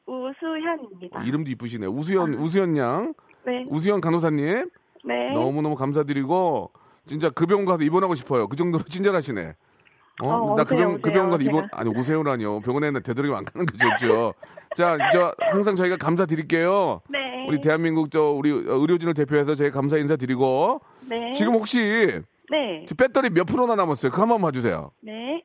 우수현입니다. 0.08 1.21
이름도 1.23 1.52
이쁘시네. 1.52 1.86
우수연, 1.86 2.34
우수연 2.34 2.78
양. 2.78 3.13
네. 3.45 3.65
우수연 3.69 4.02
간호사님. 4.02 4.69
네. 5.07 5.33
너무너무 5.33 5.75
감사드리고 5.75 6.71
진짜 7.05 7.29
그 7.29 7.45
병원 7.45 7.65
가서 7.65 7.83
입원하고 7.83 8.15
싶어요. 8.15 8.47
그 8.47 8.55
정도로 8.55 8.83
친절하시네. 8.89 9.55
어, 10.23 10.27
어, 10.27 10.55
나그그 10.55 11.11
병원 11.11 11.29
가서 11.29 11.43
입원, 11.43 11.69
아니, 11.71 11.89
오세요라니요. 11.89 12.61
병원에는 12.61 13.03
되도록이면 13.03 13.37
안 13.37 13.45
가는 13.45 13.65
게 13.65 13.77
좋죠. 13.77 14.33
자, 14.75 14.97
저, 15.13 15.33
항상 15.39 15.75
저희가 15.75 15.97
감사드릴게요. 15.97 17.01
네. 17.09 17.45
우리 17.47 17.61
대한민국 17.61 18.09
저, 18.11 18.31
우리 18.31 18.49
의료진을 18.49 19.13
대표해서 19.13 19.55
저희 19.55 19.69
감사 19.71 19.97
인사 19.97 20.15
드리고. 20.15 20.81
네. 21.07 21.31
지금 21.33 21.53
혹시 21.53 21.79
네. 22.49 22.85
지금 22.87 22.97
배터리 23.05 23.29
몇 23.29 23.45
프로나 23.45 23.75
남았어요? 23.75 24.11
그거 24.11 24.23
한 24.23 24.29
번만 24.29 24.49
봐주세요. 24.49 24.91
네. 25.01 25.43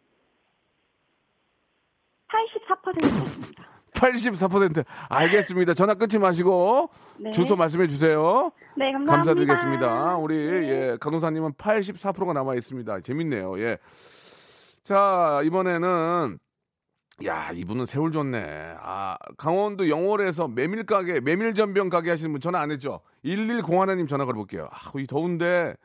84%입니다. 2.28 3.71
84%. 4.02 4.84
알겠습니다. 5.08 5.74
전화 5.74 5.94
끊지 5.94 6.18
마시고. 6.18 6.90
네. 7.18 7.30
주소 7.30 7.54
말씀해 7.56 7.86
주세요. 7.86 8.50
네, 8.76 8.92
감사합니다. 8.92 9.12
감사드리겠습니다. 9.12 10.16
우리 10.16 10.36
네. 10.36 10.68
예, 10.68 10.96
간호사님은 11.00 11.52
84%가 11.52 12.32
남아 12.32 12.56
있습니다. 12.56 13.00
재밌네요. 13.00 13.58
예. 13.60 13.78
자, 14.82 15.40
이번에는 15.44 16.38
야, 17.24 17.50
이분은 17.54 17.86
세월 17.86 18.10
좋네. 18.10 18.74
아, 18.80 19.16
강원도 19.36 19.88
영월에서 19.88 20.48
메밀 20.48 20.84
가게, 20.84 21.20
메밀 21.20 21.54
전병 21.54 21.88
가게 21.88 22.10
하시는 22.10 22.32
분 22.32 22.40
전화 22.40 22.60
안 22.60 22.72
했죠? 22.72 23.00
110 23.22 23.80
하나님 23.80 24.08
전화 24.08 24.24
걸어 24.24 24.36
볼게요. 24.36 24.68
아, 24.72 24.90
이 24.98 25.06
더운데 25.06 25.76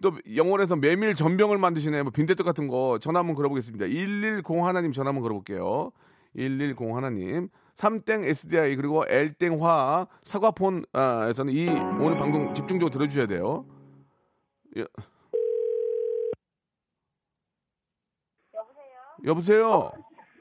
또 0.00 0.12
영월에서 0.36 0.76
메밀 0.76 1.16
전병을 1.16 1.58
만드시네. 1.58 2.02
뭐 2.04 2.12
빈대떡 2.12 2.46
같은 2.46 2.68
거 2.68 2.98
전화 3.00 3.18
한번 3.18 3.34
걸어 3.34 3.48
보겠습니다. 3.48 3.86
110 3.86 4.44
하나님 4.62 4.92
전화 4.92 5.08
한번 5.08 5.22
걸어 5.22 5.34
볼게요. 5.34 5.90
110 6.36 6.94
하나님. 6.94 7.48
삼땡 7.74 8.24
SDI 8.24 8.74
그리고 8.76 9.04
L땡화 9.08 10.08
사과폰에서는 10.24 11.52
이 11.52 11.68
오늘 12.00 12.16
방송 12.16 12.52
집중적으로 12.54 12.90
들어주셔야 12.90 13.26
돼요. 13.26 13.64
예. 14.76 14.84
여보세요. 19.24 19.90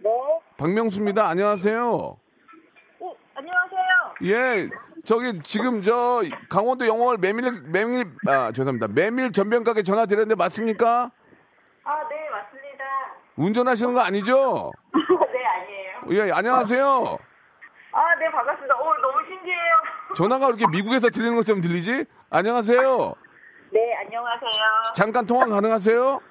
네. 0.04 0.10
박명수입니다. 0.58 1.28
안녕하세요. 1.28 1.90
어, 3.00 3.16
안녕하세요. 3.36 3.88
예, 4.24 4.70
저기 5.04 5.40
지금 5.44 5.82
저 5.82 6.22
강원도 6.50 6.88
영월 6.88 7.18
메밀 7.18 7.62
메밀 7.64 8.06
아 8.28 8.52
죄송합니다. 8.52 8.88
메밀 8.88 9.32
전병 9.32 9.64
가게 9.64 9.84
전화 9.84 10.06
드렸는데 10.06 10.36
맞습니까? 10.36 11.12
아, 11.84 12.10
네, 12.10 12.30
맞습니다. 12.30 12.84
운전하시는 13.36 13.94
거 13.94 14.02
아니죠? 14.02 14.72
예, 16.12 16.32
안녕하세요. 16.32 16.86
아, 17.92 18.16
네, 18.20 18.32
반갑습니다. 18.32 18.76
오, 18.76 18.84
너무 19.02 19.26
신기해요. 19.28 19.74
전화가 20.16 20.48
이렇게 20.48 20.66
미국에서 20.72 21.10
들리는 21.10 21.36
것처럼 21.36 21.62
들리지? 21.62 22.06
안녕하세요. 22.30 22.80
네, 23.74 23.94
안녕하세요. 24.06 24.50
잠깐 24.96 25.26
통화 25.26 25.46
가능하세요? 25.48 26.22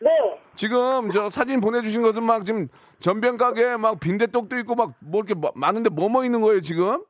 네. 0.00 0.10
지금 0.54 1.08
저 1.10 1.28
사진 1.28 1.60
보내주신 1.60 2.02
것은 2.02 2.22
막 2.22 2.44
지금 2.44 2.68
전병 2.98 3.36
가게 3.36 3.76
막 3.76 3.98
빈대떡도 4.00 4.56
있고 4.58 4.74
막 4.74 4.92
뭐 5.00 5.20
이렇게 5.20 5.34
뭐- 5.34 5.52
많은데 5.54 5.90
뭐뭐 5.90 6.24
있는 6.24 6.40
거예요 6.42 6.60
지금? 6.60 7.02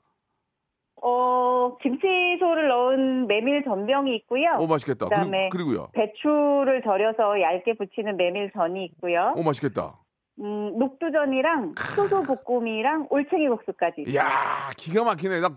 어, 1.02 1.76
김치소를 1.82 2.68
넣은 2.68 3.26
메밀 3.26 3.64
전병이 3.64 4.14
있고요. 4.16 4.56
오 4.58 4.66
맛있겠다. 4.66 5.06
그다음에 5.08 5.48
그리고, 5.50 5.74
요 5.74 5.88
배추를 5.94 6.82
절여서 6.84 7.40
얇게 7.40 7.74
부치는 7.76 8.16
메밀 8.16 8.50
전이 8.52 8.84
있고요. 8.86 9.32
오 9.36 9.42
맛있겠다. 9.42 9.94
음, 10.40 10.78
녹두전이랑 10.78 11.74
소소 11.94 12.22
볶음이랑 12.44 13.06
올챙이 13.10 13.48
국수까지. 13.48 14.04
이야 14.08 14.70
기가 14.76 15.04
막히네. 15.04 15.40
나 15.40 15.50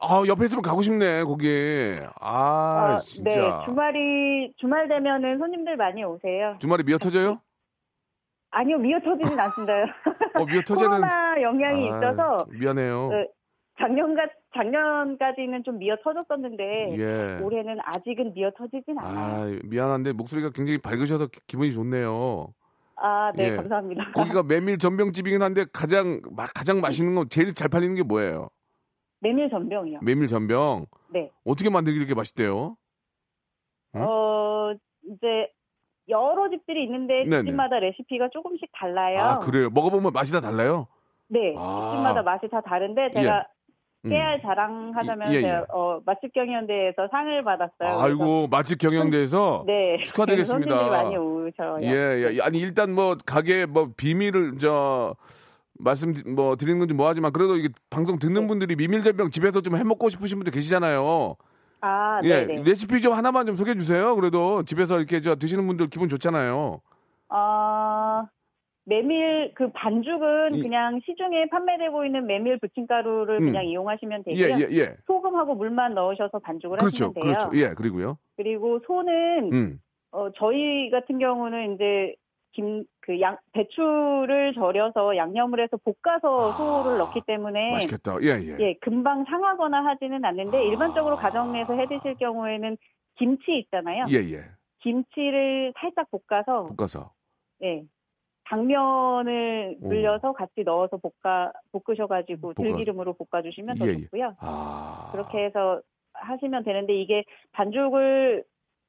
아, 0.00 0.22
옆에 0.26 0.44
있으면 0.44 0.62
가고 0.62 0.82
싶네 0.82 1.24
거기. 1.24 1.98
아 2.20 2.96
어, 2.96 2.98
진짜. 3.00 3.30
네, 3.30 3.50
주말이 3.64 4.52
주말 4.58 4.88
되면은 4.88 5.38
손님들 5.38 5.76
많이 5.76 6.04
오세요. 6.04 6.56
주말에 6.60 6.82
미어 6.82 6.98
터져요? 6.98 7.40
아니요, 8.50 8.76
미어 8.78 8.98
터지진 9.00 9.38
않습니다. 9.40 9.72
어, 10.36 10.44
미어 10.44 10.60
터지는 10.60 10.90
코로나 10.90 11.40
영향이 11.40 11.90
아, 11.90 11.96
있어서 11.98 12.36
미안해요. 12.50 13.08
그 13.08 13.26
작년가 13.78 14.24
작년까지는 14.54 15.64
좀 15.64 15.78
미어 15.78 15.96
터졌었는데 16.04 16.96
예. 16.98 17.38
올해는 17.42 17.78
아직은 17.82 18.34
미어 18.34 18.50
터지진 18.58 18.98
않아요. 18.98 19.56
아, 19.56 19.58
미안한데 19.64 20.12
목소리가 20.12 20.50
굉장히 20.50 20.76
밝으셔서 20.78 21.28
기- 21.28 21.40
기분이 21.46 21.72
좋네요. 21.72 22.48
아, 22.96 23.32
네, 23.34 23.50
예. 23.52 23.56
감사합니다. 23.56 24.12
거기가 24.12 24.42
메밀 24.44 24.78
전병집이긴 24.78 25.42
한데 25.42 25.64
가장 25.72 26.20
마- 26.36 26.46
가장 26.46 26.80
맛있는 26.80 27.14
거 27.14 27.24
제일 27.28 27.54
잘 27.54 27.68
팔리는 27.68 27.94
게 27.94 28.02
뭐예요? 28.02 28.48
메밀 29.20 29.48
전병이요. 29.50 30.00
메밀 30.02 30.26
전병. 30.28 30.86
네. 31.10 31.30
어떻게 31.44 31.70
만들기 31.70 31.98
이렇게 31.98 32.14
맛있대요? 32.14 32.76
응? 33.94 34.02
어, 34.02 34.72
이제 35.04 35.48
여러 36.08 36.50
집들이 36.50 36.84
있는데 36.84 37.24
네네. 37.24 37.38
집집마다 37.42 37.78
레시피가 37.78 38.30
조금씩 38.32 38.68
달라요. 38.72 39.18
아, 39.20 39.38
그래요. 39.38 39.70
먹어보면 39.70 40.12
맛이 40.12 40.32
다 40.32 40.40
달라요? 40.40 40.86
네, 41.28 41.54
아. 41.56 41.90
집집마다 41.92 42.22
맛이 42.22 42.48
다 42.48 42.60
다른데 42.60 43.12
제가 43.14 43.38
음. 43.38 43.42
깨알 44.08 44.42
자랑하자면 44.42 45.32
예, 45.32 45.36
예. 45.36 45.40
제가 45.42 45.66
어, 45.70 46.00
맛집 46.04 46.32
경연대회에서 46.32 47.08
상을 47.10 47.44
받았어요. 47.44 48.00
아이고, 48.00 48.48
맛집 48.48 48.78
경영대에서 48.78 49.64
네, 49.66 49.98
축하드리겠습니다. 50.02 50.70
손님들이 50.76 50.90
많이 50.90 51.16
오셔요. 51.16 51.78
예, 51.82 52.34
예. 52.36 52.40
아니 52.42 52.58
일단 52.58 52.92
뭐 52.94 53.16
가게 53.24 53.64
뭐 53.66 53.90
비밀을 53.96 54.58
저 54.58 55.14
말씀 55.78 56.12
드- 56.14 56.28
뭐 56.28 56.56
드리는 56.56 56.78
건지 56.80 56.94
뭐하지만 56.94 57.32
그래도 57.32 57.56
이게 57.56 57.68
방송 57.90 58.18
네. 58.18 58.26
듣는 58.26 58.46
분들이 58.48 58.74
미밀전병 58.74 59.30
집에서 59.30 59.60
좀 59.60 59.76
해먹고 59.76 60.08
싶으신 60.10 60.38
분들 60.38 60.52
계시잖아요. 60.52 61.36
아, 61.80 62.20
예, 62.24 62.44
네, 62.44 62.54
네. 62.56 62.62
레시피 62.64 63.00
좀 63.00 63.12
하나만 63.12 63.46
좀 63.46 63.54
소개해 63.56 63.76
주세요. 63.76 64.14
그래도 64.16 64.62
집에서 64.64 64.98
이렇게 64.98 65.20
저 65.20 65.34
드시는 65.36 65.66
분들 65.66 65.88
기분 65.88 66.08
좋잖아요. 66.08 66.80
아, 67.28 68.01
메밀 68.84 69.52
그 69.54 69.70
반죽은 69.72 70.56
이- 70.56 70.62
그냥 70.62 71.00
시중에 71.04 71.46
판매되고 71.50 72.04
있는 72.04 72.26
메밀 72.26 72.58
부침가루를 72.58 73.36
음. 73.40 73.46
그냥 73.46 73.64
이용하시면 73.66 74.24
예, 74.28 74.48
되고요. 74.48 74.66
예, 74.70 74.76
예. 74.78 74.96
소금하고 75.06 75.54
물만 75.54 75.94
넣으셔서 75.94 76.40
반죽을 76.40 76.78
그렇죠, 76.78 77.06
하시면 77.06 77.14
돼요. 77.14 77.24
그렇죠. 77.24 77.50
예, 77.54 77.74
그리고요. 77.74 78.18
그리고 78.36 78.80
소는 78.86 79.52
음, 79.52 79.78
어, 80.10 80.30
저희 80.36 80.90
같은 80.90 81.18
경우는 81.18 81.74
이제 81.74 82.14
김, 82.54 82.84
그 83.00 83.18
양, 83.20 83.38
배추를 83.52 84.52
절여서 84.54 85.16
양념을 85.16 85.60
해서 85.62 85.78
볶아서 85.84 86.50
아, 86.50 86.52
소를 86.82 86.98
넣기 86.98 87.22
때문에 87.26 87.72
맛있겠다. 87.72 88.16
예, 88.22 88.26
예. 88.42 88.56
예, 88.60 88.74
금방 88.80 89.24
상하거나 89.24 89.84
하지는 89.86 90.22
않는데 90.24 90.58
아. 90.58 90.60
일반적으로 90.60 91.16
가정 91.16 91.52
내에서 91.52 91.74
해 91.74 91.86
드실 91.86 92.14
경우에는 92.16 92.76
김치 93.16 93.56
있잖아요. 93.58 94.06
예, 94.10 94.16
예. 94.16 94.42
김치를 94.80 95.72
살짝 95.78 96.08
볶아서 96.10 96.68
볶아서. 96.76 97.12
예. 97.62 97.84
당면을 98.44 99.76
오. 99.80 99.88
물려서 99.88 100.32
같이 100.32 100.62
넣어서 100.64 100.98
볶아 100.98 101.52
볶으셔가지고 101.72 102.54
볶아- 102.54 102.62
들기름으로 102.62 103.14
볶아주시면 103.14 103.78
더 103.78 103.86
예, 103.86 103.90
예. 103.90 104.02
좋고요. 104.04 104.36
아. 104.40 105.08
그렇게 105.12 105.44
해서 105.44 105.80
하시면 106.14 106.64
되는데 106.64 106.94
이게 106.94 107.24
반죽을 107.52 108.44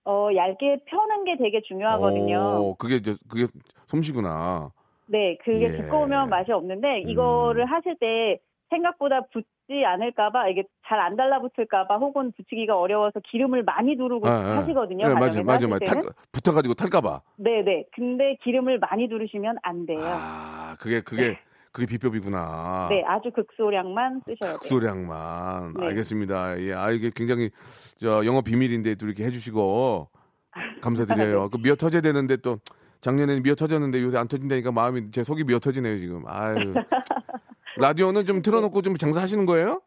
어, 0.05 0.29
얇게 0.35 0.83
펴는 0.85 1.23
게 1.23 1.37
되게 1.37 1.61
중요하거든요. 1.61 2.37
오, 2.61 2.75
그게 2.75 2.95
이제 2.95 3.15
그게 3.29 3.47
솜씨구나. 3.87 4.71
네, 5.07 5.37
그게 5.43 5.65
예. 5.67 5.71
두꺼우면 5.77 6.29
맛이 6.29 6.51
없는데 6.51 7.03
음. 7.03 7.09
이거를 7.09 7.65
하실 7.65 7.95
때 7.99 8.39
생각보다 8.73 9.21
붙지 9.31 9.85
않을까봐 9.85 10.49
이게 10.49 10.63
잘 10.87 10.99
안 10.99 11.15
달라붙을까봐 11.15 11.97
혹은 11.97 12.31
붙이기가 12.37 12.77
어려워서 12.79 13.19
기름을 13.29 13.63
많이 13.63 13.97
두르고 13.97 14.27
아, 14.27 14.31
아. 14.31 14.57
하시거든요. 14.59 15.07
네, 15.07 15.13
맞아요, 15.13 15.43
맞아요, 15.43 15.67
맞아요. 15.67 16.09
붙어가지고 16.31 16.73
탈까봐. 16.75 17.21
네, 17.37 17.61
네. 17.63 17.85
근데 17.93 18.37
기름을 18.43 18.79
많이 18.79 19.07
두르시면 19.09 19.57
안 19.63 19.85
돼요. 19.85 19.99
아, 20.01 20.75
그게 20.79 21.01
그게 21.01 21.37
그게 21.71 21.87
비법이구나. 21.87 22.87
네, 22.89 23.03
아주 23.05 23.31
극소량만 23.31 24.21
쓰셔야 24.25 24.51
돼요. 24.51 24.59
극소량만 24.59 25.73
네. 25.79 25.85
알겠습니다. 25.87 26.59
예, 26.61 26.73
아 26.73 26.89
이게 26.91 27.09
굉장히 27.13 27.49
저 27.97 28.23
영어 28.25 28.41
비밀인데 28.41 28.95
또 28.95 29.07
이렇게 29.07 29.23
해주시고 29.25 30.07
감사드려요. 30.81 31.41
네. 31.43 31.47
그 31.51 31.57
미어 31.61 31.75
터져야 31.75 32.01
되는데 32.01 32.37
또 32.37 32.57
작년에는 33.01 33.41
미어 33.43 33.55
터졌는데 33.55 34.01
요새 34.03 34.17
안 34.17 34.27
터진다니까 34.27 34.71
마음이 34.71 35.11
제 35.11 35.23
속이 35.23 35.43
미어 35.43 35.59
터지네요 35.59 35.97
지금. 35.97 36.23
아유. 36.27 36.55
라디오는 37.77 38.25
좀 38.25 38.41
틀어놓고 38.41 38.81
좀 38.81 38.95
장사하시는 38.95 39.45
거예요? 39.45 39.81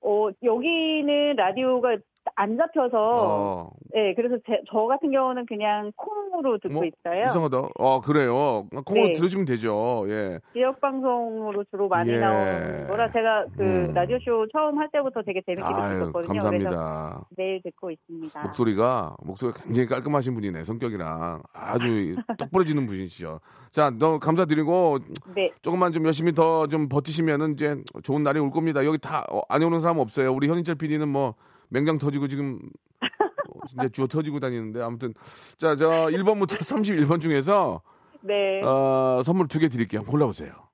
어, 0.00 0.28
여기는 0.42 1.36
라디오가 1.36 1.96
안 2.36 2.56
잡혀서 2.56 2.96
어, 2.98 3.70
네, 3.94 4.14
그래서 4.14 4.36
제, 4.46 4.60
저 4.70 4.86
같은 4.86 5.10
경우는 5.10 5.46
그냥 5.46 5.92
콩으로 5.96 6.58
듣고 6.58 6.74
뭐, 6.74 6.84
있어요. 6.84 7.24
이상하다. 7.26 7.68
어 7.78 8.00
그래요. 8.00 8.66
콩으로 8.84 9.06
네. 9.08 9.12
들으시면 9.14 9.44
되죠. 9.46 10.04
예. 10.08 10.38
지역 10.52 10.80
방송으로 10.80 11.64
주로 11.70 11.88
많이 11.88 12.10
예. 12.10 12.18
나오는 12.20 12.86
거라 12.88 13.10
제가 13.12 13.46
그 13.56 13.62
음. 13.62 13.92
라디오 13.94 14.18
쇼 14.20 14.46
처음 14.52 14.78
할 14.78 14.88
때부터 14.92 15.22
되게 15.22 15.40
재밌게 15.46 15.62
아유 15.64 15.96
있었거든요. 15.96 16.12
그래서 16.12 16.32
감사합니다. 16.32 17.24
매일 17.36 17.62
듣고 17.62 17.90
있습니다. 17.90 18.42
목소리가 18.42 19.16
목소리가 19.24 19.62
굉장히 19.64 19.88
깔끔하신 19.88 20.34
분이네 20.34 20.64
성격이랑 20.64 21.42
아주 21.52 22.16
똑 22.38 22.50
부러지는 22.50 22.86
분이시죠. 22.86 23.40
자, 23.70 23.90
너무 23.90 24.18
감사드리고 24.18 24.98
네, 25.34 25.50
조금만 25.62 25.92
좀 25.92 26.04
열심히 26.06 26.32
더 26.32 26.66
좀 26.68 26.88
버티시면은 26.88 27.52
이제 27.52 27.76
좋은 28.02 28.22
날이 28.22 28.38
올 28.40 28.50
겁니다. 28.50 28.84
여기 28.84 28.98
다 28.98 29.24
안 29.48 29.62
오는 29.62 29.80
사람 29.80 29.98
없어요. 29.98 30.32
우리 30.32 30.48
현인철 30.48 30.74
PD는 30.76 31.08
뭐 31.08 31.34
맹장 31.70 31.98
터지고 31.98 32.28
지금 32.28 32.60
어, 33.00 33.66
진짜 33.68 33.88
주어 33.88 34.06
터지고 34.06 34.40
다니는데 34.40 34.80
아무튼 34.82 35.14
자, 35.56 35.76
저 35.76 35.88
1번부터 36.06 36.58
31번 36.58 37.20
중에서 37.22 37.82
네. 38.22 38.62
어, 38.62 39.22
선물 39.24 39.48
두 39.48 39.58
개 39.58 39.68
드릴게요. 39.68 40.04
골라 40.04 40.26
보세요. 40.26 40.68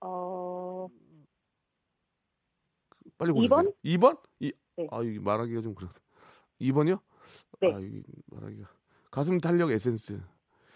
어, 0.00 0.88
빨리 3.18 3.32
고르세요. 3.32 3.58
2번? 3.58 3.74
2번? 3.84 4.20
이, 4.40 4.52
네. 4.76 4.86
아, 4.90 5.02
이게 5.02 5.18
말하기가 5.20 5.62
좀 5.62 5.74
그렇다. 5.74 5.94
2번이요? 6.60 7.00
네. 7.60 7.74
아, 7.74 7.78
이게 7.78 8.02
말하기가 8.26 8.68
가슴 9.10 9.38
탄력 9.40 9.70
에센스. 9.70 10.20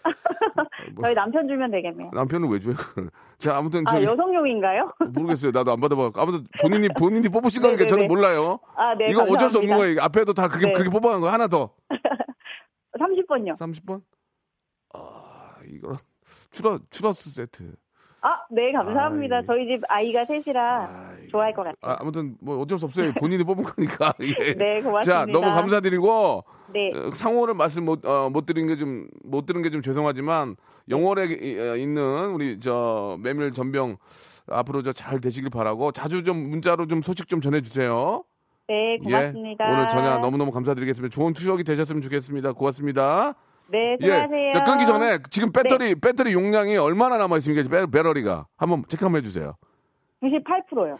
아, 0.87 0.91
뭐, 0.93 1.03
저희 1.03 1.13
남편 1.13 1.47
주면 1.47 1.71
되겠네요. 1.71 2.11
남편은 2.13 2.49
왜 2.49 2.59
줘요? 2.59 2.75
자, 3.37 3.57
아무튼 3.57 3.83
아, 3.87 3.91
저기 3.91 4.05
여성용인가요? 4.05 4.91
모르겠어요. 5.13 5.51
나도 5.51 5.71
안 5.71 5.79
받아봐. 5.79 6.11
아무튼 6.15 6.45
본인이 6.61 6.87
본인이 6.97 7.29
뽑으신 7.29 7.61
거니까 7.61 7.85
저는. 7.87 8.07
몰라요. 8.07 8.59
아, 8.75 8.95
네. 8.95 9.09
이거 9.09 9.23
어쩔 9.23 9.49
수 9.49 9.59
없는. 9.59 9.75
거예요. 9.75 10.01
앞에도 10.01 10.33
다 10.33 10.47
그게 10.47 10.67
네. 10.67 10.73
그게 10.73 10.89
뽑아간 10.89 11.21
거 11.21 11.29
하나 11.29 11.47
더. 11.47 11.73
30번요. 12.99 13.53
30번? 13.53 14.01
아, 14.93 15.55
이거 15.67 15.97
추러 16.51 16.79
추러스 16.89 17.31
세트. 17.33 17.75
아, 18.21 18.39
네, 18.51 18.71
감사합니다. 18.71 19.37
아이. 19.37 19.45
저희 19.47 19.67
집 19.67 19.81
아이가 19.87 20.23
셋이라 20.25 20.81
아이. 21.17 21.27
좋아할 21.29 21.53
것 21.53 21.63
같아요. 21.63 21.75
아, 21.81 21.97
아무튼 21.99 22.35
뭐 22.39 22.59
어쩔 22.59 22.77
수 22.77 22.85
없어요. 22.85 23.11
본인이 23.13 23.43
뽑은 23.43 23.63
거니까. 23.63 24.13
예. 24.21 24.53
네, 24.53 24.81
고맙습니다. 24.81 25.01
자, 25.01 25.25
너무 25.25 25.47
감사드리고 25.47 26.43
네. 26.73 26.91
어, 26.93 27.11
상호를 27.13 27.53
말씀 27.55 27.85
못, 27.85 28.05
어, 28.05 28.29
못 28.29 28.45
드린 28.45 28.67
게 28.67 28.75
좀, 28.75 29.07
못 29.23 29.45
들은 29.45 29.61
게좀 29.63 29.81
죄송하지만, 29.81 30.55
영월에 30.89 31.25
이- 31.41 31.57
어, 31.59 31.75
있는 31.77 32.31
우리 32.31 32.59
저 32.59 33.17
메밀 33.21 33.51
전병 33.53 33.97
앞으로 34.49 34.81
저 34.81 34.91
잘 34.93 35.19
되시길 35.21 35.49
바라고 35.49 35.91
자주 35.91 36.23
좀 36.23 36.49
문자로 36.49 36.87
좀 36.87 37.01
소식 37.01 37.27
좀 37.27 37.41
전해 37.41 37.61
주세요. 37.61 38.23
네, 38.67 38.97
고맙습니다. 38.99 39.67
예. 39.67 39.73
오늘 39.73 39.87
전화 39.87 40.17
너무너무 40.19 40.51
감사드리겠습니다. 40.51 41.13
좋은 41.13 41.33
추억이 41.33 41.63
되셨으면 41.63 42.01
좋겠습니다. 42.01 42.53
고맙습니다. 42.53 43.33
네, 43.71 43.97
수고하세요. 43.99 44.47
예. 44.47 44.51
자, 44.51 44.63
끊기 44.63 44.85
전에 44.85 45.19
지금 45.29 45.51
배터리, 45.51 45.95
배터리 45.95 46.33
용량이 46.33 46.77
얼마나 46.77 47.17
남아 47.17 47.37
있습니까? 47.37 47.67
배, 47.69 47.85
배터리가. 47.85 48.47
한번 48.57 48.83
체크 48.87 49.05
한번 49.05 49.19
해주세요. 49.21 49.55
98%요. 50.21 50.97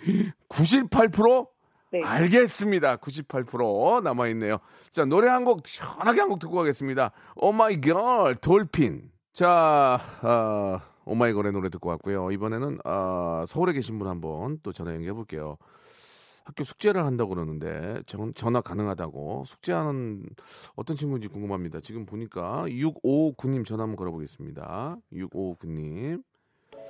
98%? 0.50 1.48
네. 1.92 2.02
알겠습니다. 2.04 2.98
98% 2.98 4.02
남아 4.02 4.28
있네요. 4.30 4.58
자, 4.92 5.04
노래 5.06 5.28
한 5.28 5.44
곡, 5.44 5.66
시원하게 5.68 6.22
한 6.22 6.30
곡 6.30 6.40
듣고 6.40 6.56
가겠습니다. 6.56 7.12
오마이걸, 7.36 8.36
돌핀. 8.36 9.12
자, 9.34 10.00
아, 10.22 10.80
오마이걸의 11.06 11.52
노래 11.52 11.70
듣고 11.70 11.90
왔고요. 11.90 12.32
이번에는, 12.32 12.80
아, 12.86 13.44
서울에 13.48 13.74
계신 13.74 14.00
분 14.00 14.08
한번 14.08 14.60
또 14.64 14.72
전화 14.72 14.94
연결해 14.94 15.14
볼게요. 15.14 15.58
학교 16.52 16.66
숙제를 16.66 17.06
한다고 17.06 17.30
그러는데, 17.34 18.04
전, 18.06 18.34
전화 18.34 18.60
가능하다고. 18.60 19.46
숙제하는 19.46 20.26
어떤 20.76 20.98
친구인지 20.98 21.30
궁금합니다. 21.30 21.80
지금 21.80 22.06
보니까 22.06 22.66
6559님 22.68 23.66
전화 23.66 23.84
한번 23.84 23.96
걸어보겠습니다. 23.96 24.98
6559님. 25.14 26.22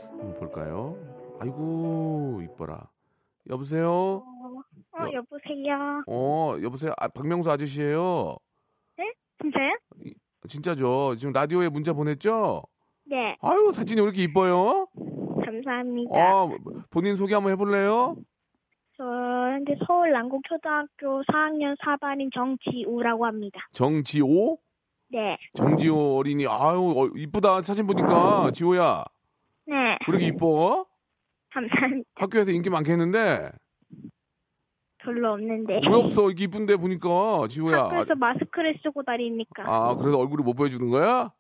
한번 0.10 0.34
볼까요? 0.39 0.97
아이고, 1.39 2.41
이뻐라. 2.43 2.89
여보세요? 3.52 4.24
어, 4.93 5.06
여보세요. 5.13 6.04
어, 6.08 6.56
여보세요? 6.62 6.93
아, 6.97 7.08
박명수 7.08 7.52
아저씨예요 7.52 8.38
진짜요? 9.41 9.78
진짜죠? 10.47 11.15
지금 11.17 11.34
라디오에 11.34 11.69
문자 11.69 11.93
보냈죠? 11.93 12.63
네, 13.06 13.38
아유, 13.41 13.71
사진이 13.74 14.02
왜 14.02 14.06
이렇게 14.06 14.24
이뻐요? 14.24 14.88
감사합니다. 15.45 16.12
어, 16.12 16.50
본인 16.89 17.15
소개 17.15 17.34
한번 17.34 17.52
해볼래요? 17.54 18.15
저 19.01 19.07
현재 19.51 19.75
서울 19.87 20.11
남곡초등학교 20.11 21.23
4학년 21.23 21.75
4반인 21.79 22.31
정지우라고 22.31 23.25
합니다. 23.25 23.59
정지호? 23.73 24.59
네, 25.09 25.37
정지호 25.55 26.17
어린이. 26.17 26.45
아유, 26.45 26.93
어, 26.95 27.07
이쁘다. 27.17 27.63
사진 27.63 27.87
보니까. 27.87 28.51
지호야. 28.53 29.03
네, 29.65 29.75
왜 29.75 29.97
이렇게 30.07 30.27
이뻐? 30.27 30.85
감사합니다. 31.51 32.07
학교에서 32.13 32.51
인기 32.51 32.69
많겠는데? 32.69 33.49
별로 34.99 35.31
없는데. 35.31 35.81
왜 35.89 35.95
없어? 35.95 36.27
이렇게 36.27 36.43
이쁜데 36.43 36.75
보니까. 36.75 37.47
지호야. 37.49 37.85
학교에서 37.85 38.13
마스크를 38.13 38.77
쓰고 38.83 39.01
다니니까. 39.01 39.63
아, 39.65 39.95
그래서 39.95 40.19
얼굴을 40.19 40.45
못 40.45 40.53
보여주는 40.53 40.87
거야? 40.91 41.31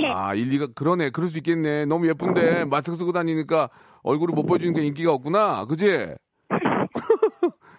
네, 0.00 0.08
아, 0.10 0.34
일리가, 0.34 0.68
그러네. 0.74 1.10
그럴 1.10 1.28
수 1.28 1.36
있겠네. 1.36 1.84
너무 1.84 2.08
예쁜데, 2.08 2.64
마스크 2.64 2.96
쓰고 2.96 3.12
다니니까 3.12 3.68
얼굴을 4.02 4.34
못 4.34 4.44
보여주니까 4.46 4.80
인기가 4.80 5.12
없구나. 5.12 5.66
그지? 5.66 6.14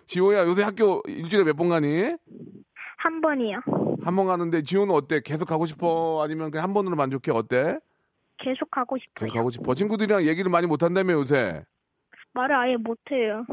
지호야, 0.08 0.46
요새 0.46 0.64
학교 0.64 1.02
일주일에 1.08 1.46
몇 1.46 1.56
번 1.56 1.70
가니? 1.70 2.16
한 2.98 3.22
번이요. 3.22 3.60
한 4.04 4.16
번 4.16 4.26
가는데, 4.28 4.62
지호는 4.64 4.94
어때? 4.94 5.22
계속 5.22 5.46
가고 5.46 5.66
싶어? 5.66 6.22
아니면 6.24 6.52
그냥 6.52 6.64
한 6.64 6.74
번으로 6.74 6.96
만족해? 6.96 7.32
어때? 7.32 7.80
계속 8.38 8.70
가고 8.72 8.98
싶어요. 8.98 9.28
계속 9.28 9.34
가고 9.34 9.50
싶어. 9.50 9.74
친구들이랑 9.74 10.26
얘기를 10.26 10.50
많이 10.52 10.68
못 10.68 10.84
한다며, 10.84 11.14
요새. 11.14 11.64
말을 12.34 12.56
아예 12.56 12.76
못 12.78 12.98
해요. 13.12 13.46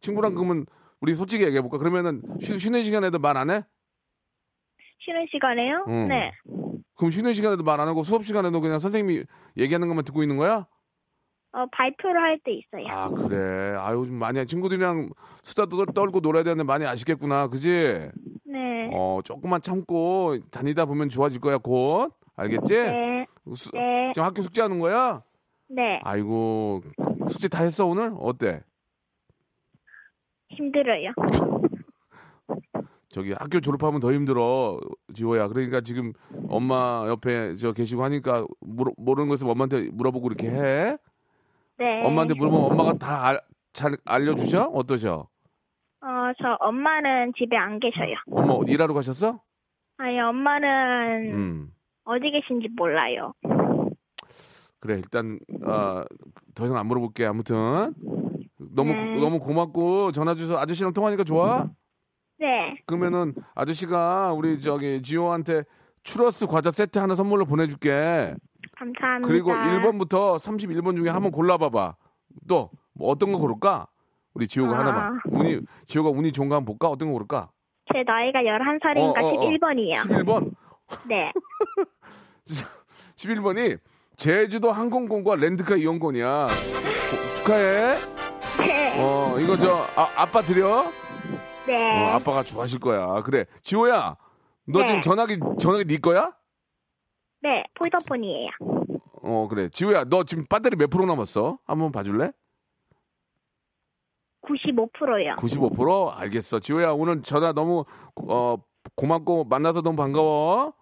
친구랑 0.00 0.34
그러면, 0.34 0.66
우리 1.00 1.14
솔직히 1.14 1.44
얘기해 1.44 1.60
볼까? 1.60 1.78
그러면은, 1.78 2.22
쉬, 2.40 2.58
쉬는 2.58 2.82
시간에도 2.82 3.18
말 3.18 3.36
안 3.36 3.50
해? 3.50 3.62
쉬는 5.00 5.26
시간에요? 5.30 5.84
응. 5.88 6.08
네, 6.08 6.32
그럼 6.96 7.10
쉬는 7.10 7.34
시간에도 7.34 7.62
말 7.62 7.78
안 7.80 7.88
하고 7.88 8.02
수업 8.04 8.24
시간에도 8.24 8.60
그냥 8.62 8.78
선생님이 8.78 9.24
얘기하는 9.58 9.88
것만 9.88 10.04
듣고 10.04 10.22
있는 10.22 10.36
거야? 10.38 10.66
어, 11.56 11.66
발표를 11.72 12.20
할 12.20 12.38
때 12.44 12.52
있어요. 12.52 12.84
아 12.88 13.08
그래. 13.10 13.76
아유 13.78 14.04
좀 14.06 14.16
많이 14.16 14.44
친구들이랑 14.44 15.10
수다 15.42 15.66
떨- 15.66 15.86
떨고 15.94 16.20
놀아야 16.20 16.42
되는데 16.42 16.64
많이 16.64 16.84
아쉽겠구나. 16.84 17.46
그지? 17.48 18.10
네, 18.44 18.90
어 18.92 19.20
조금만 19.24 19.62
참고 19.62 20.36
다니다 20.50 20.84
보면 20.84 21.08
좋아질 21.10 21.40
거야 21.40 21.58
곧. 21.58 22.12
알겠지? 22.36 22.74
네, 22.74 23.26
수- 23.54 23.70
네, 23.72 24.10
지금 24.12 24.26
학교 24.26 24.42
숙제하는 24.42 24.78
거야? 24.80 25.22
네, 25.68 26.00
아이고 26.02 26.82
숙제 27.28 27.46
다 27.48 27.62
했어 27.62 27.86
오늘? 27.86 28.12
어때? 28.18 28.60
힘들어요. 30.50 31.12
저기 33.10 33.32
학교 33.32 33.60
졸업하면 33.60 34.00
더 34.00 34.12
힘들어 34.12 34.80
지호야. 35.14 35.46
그러니까 35.48 35.80
지금 35.80 36.12
엄마 36.48 37.04
옆에 37.08 37.54
저 37.56 37.72
계시고 37.72 38.02
하니까 38.02 38.44
물어, 38.60 38.90
모르는 38.96 39.28
것을 39.28 39.48
엄마한테 39.48 39.88
물어보고 39.92 40.26
이렇게 40.26 40.50
해 40.50 40.96
네. 41.78 42.04
엄마한테 42.04 42.34
물어보면 42.34 42.70
엄마가 42.72 42.92
다 42.98 43.40
잘 43.74 43.96
알려주셔 44.04 44.70
어떠셔 44.72 45.28
어, 46.00 46.06
저 46.40 46.56
엄마는 46.60 47.32
집에 47.36 47.56
안 47.56 47.80
계셔요. 47.80 48.14
엄마 48.30 48.54
일하러 48.66 48.94
가셨어 48.94 49.40
아니, 49.98 50.20
엄마는 50.20 51.34
음 51.34 51.72
어디 52.04 52.30
계신지 52.30 52.68
몰라요. 52.76 53.34
그래 54.80 54.94
일단 54.96 55.38
어, 55.66 56.02
더 56.54 56.64
이상 56.66 56.76
안 56.76 56.86
물어볼게 56.86 57.26
아무튼 57.26 57.94
너무 58.58 58.92
네. 58.92 59.16
너무 59.18 59.40
고맙고 59.40 60.12
전화 60.12 60.34
주셔서 60.34 60.58
아저씨랑 60.58 60.92
통화하니까 60.92 61.24
좋아 61.24 61.68
네, 62.38 62.76
그러면은 62.86 63.34
아저씨가 63.54 64.34
우리 64.34 64.60
저기 64.60 65.02
지호한테 65.02 65.64
추러스 66.02 66.46
과자 66.46 66.70
세트 66.70 66.98
하나 66.98 67.14
선물로 67.14 67.44
보내줄게 67.46 68.34
감사합니다. 68.78 69.28
그리고 69.28 69.50
1번부터 69.52 70.36
31번 70.38 70.96
중에 70.96 71.08
한번 71.10 71.30
골라봐봐 71.32 71.96
또 72.48 72.70
뭐 72.96 73.10
어떤 73.10 73.32
거 73.32 73.38
고를까 73.38 73.88
우리 74.34 74.46
지호가 74.46 74.76
아. 74.76 74.78
하나만 74.78 75.20
운이 75.32 75.60
지호가 75.88 76.10
운이 76.10 76.30
좋은 76.30 76.48
거 76.48 76.54
한번 76.54 76.66
볼까 76.76 76.88
어떤 76.88 77.08
거 77.08 77.14
고를까 77.14 77.50
제 77.92 78.04
나이가 78.04 78.40
11살이니까 78.42 79.16
어, 79.20 79.26
어, 79.26 79.34
어. 79.34 79.50
11번이에요. 79.50 79.96
11번 79.96 80.52
네. 81.08 81.32
11번이 83.16 83.78
제주도 84.16 84.70
항공권과 84.70 85.34
렌트카 85.36 85.76
이용권이야 85.76 86.46
고- 86.46 87.34
축하해 87.34 87.98
네. 88.58 88.94
어 89.00 89.36
이거 89.40 89.56
저 89.56 89.86
아, 89.96 90.08
아빠 90.16 90.40
드려 90.40 90.86
네. 91.66 92.04
어, 92.04 92.08
아빠가 92.10 92.42
좋아하실 92.42 92.78
거야. 92.78 93.22
그래. 93.22 93.44
지호야, 93.62 94.16
너 94.66 94.80
네. 94.80 94.84
지금 94.84 95.00
전화기, 95.00 95.38
전화기 95.58 95.84
네 95.86 95.96
거야? 95.96 96.32
네, 97.44 97.62
폴더폰이에요. 97.74 98.48
어, 99.22 99.46
그래. 99.50 99.68
지호야, 99.68 100.04
너 100.04 100.24
지금 100.24 100.46
배터리 100.48 100.76
몇 100.76 100.88
프로 100.88 101.04
남았어? 101.04 101.58
한번 101.66 101.92
봐줄래? 101.92 102.32
95%요. 104.40 105.36
95%? 105.36 106.10
알겠어. 106.16 106.60
지호야, 106.60 106.92
오늘 106.92 107.20
전화 107.20 107.52
너무, 107.52 107.84
어, 108.28 108.56
고맙고, 108.96 109.44
만나서 109.44 109.82
너무 109.82 109.94
반가워. 109.96 110.72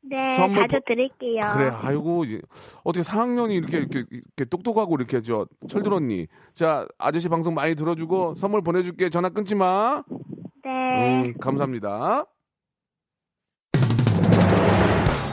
네, 0.00 0.34
선물 0.34 0.66
보- 0.66 0.80
드릴게요. 0.86 1.40
그래, 1.52 1.70
아이고, 1.74 2.24
어떻게 2.84 3.02
4학년이 3.02 3.54
이렇게, 3.54 3.76
이렇게, 3.78 4.04
이렇게 4.10 4.44
똑똑하고 4.46 4.94
이렇게 4.96 5.20
저, 5.20 5.46
철들었니? 5.68 6.26
자, 6.54 6.86
아저씨 6.96 7.28
방송 7.28 7.52
많이 7.52 7.74
들어주고, 7.74 8.34
선물 8.34 8.62
보내줄게. 8.62 9.10
전화 9.10 9.28
끊지 9.28 9.54
마. 9.54 10.02
네. 10.64 10.70
음, 11.28 11.34
감사합니다. 11.38 12.24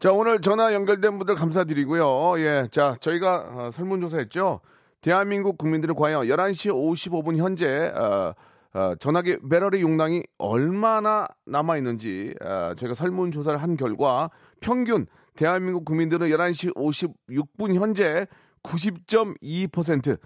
자, 0.00 0.12
오늘 0.12 0.40
전화 0.40 0.72
연결된 0.74 1.18
분들 1.18 1.34
감사드리고요. 1.34 2.38
예. 2.38 2.68
자, 2.70 2.96
저희가 3.00 3.46
어, 3.50 3.70
설문조사 3.72 4.18
했죠. 4.18 4.60
대한민국 5.00 5.58
국민들은 5.58 5.96
과연 5.96 6.26
11시 6.28 6.72
55분 6.72 7.36
현재, 7.36 7.92
어, 7.96 8.32
어, 8.74 8.94
전화기 9.00 9.38
배터리 9.50 9.80
용량이 9.80 10.22
얼마나 10.38 11.26
남아있는지, 11.46 12.32
어, 12.40 12.74
저희가 12.76 12.94
설문조사를 12.94 13.60
한 13.60 13.76
결과 13.76 14.30
평균 14.60 15.06
대한민국 15.34 15.84
국민들은 15.84 16.28
11시 16.28 16.76
56분 16.76 17.74
현재 17.74 18.28
90.2% 18.62 20.16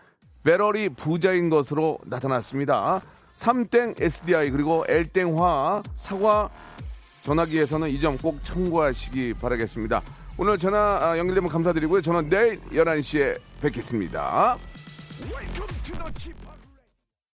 배터리 0.42 0.90
부자인 0.90 1.48
것으로 1.48 1.96
나타났습니다. 2.04 3.00
3땡 3.36 4.02
SDI 4.02 4.50
그리고 4.50 4.84
L땡화 4.86 5.82
사과 5.96 6.50
전화기에서는 7.22 7.88
이 7.90 7.98
점 7.98 8.16
꼭 8.18 8.42
참고하시기 8.44 9.34
바라겠습니다. 9.40 10.02
오늘 10.36 10.58
전화 10.58 10.98
아, 11.00 11.18
연결되면 11.18 11.48
감사드리고요. 11.50 12.00
저는 12.00 12.28
내일 12.28 12.60
11시에 12.72 13.38
뵙겠습니다. 13.60 14.56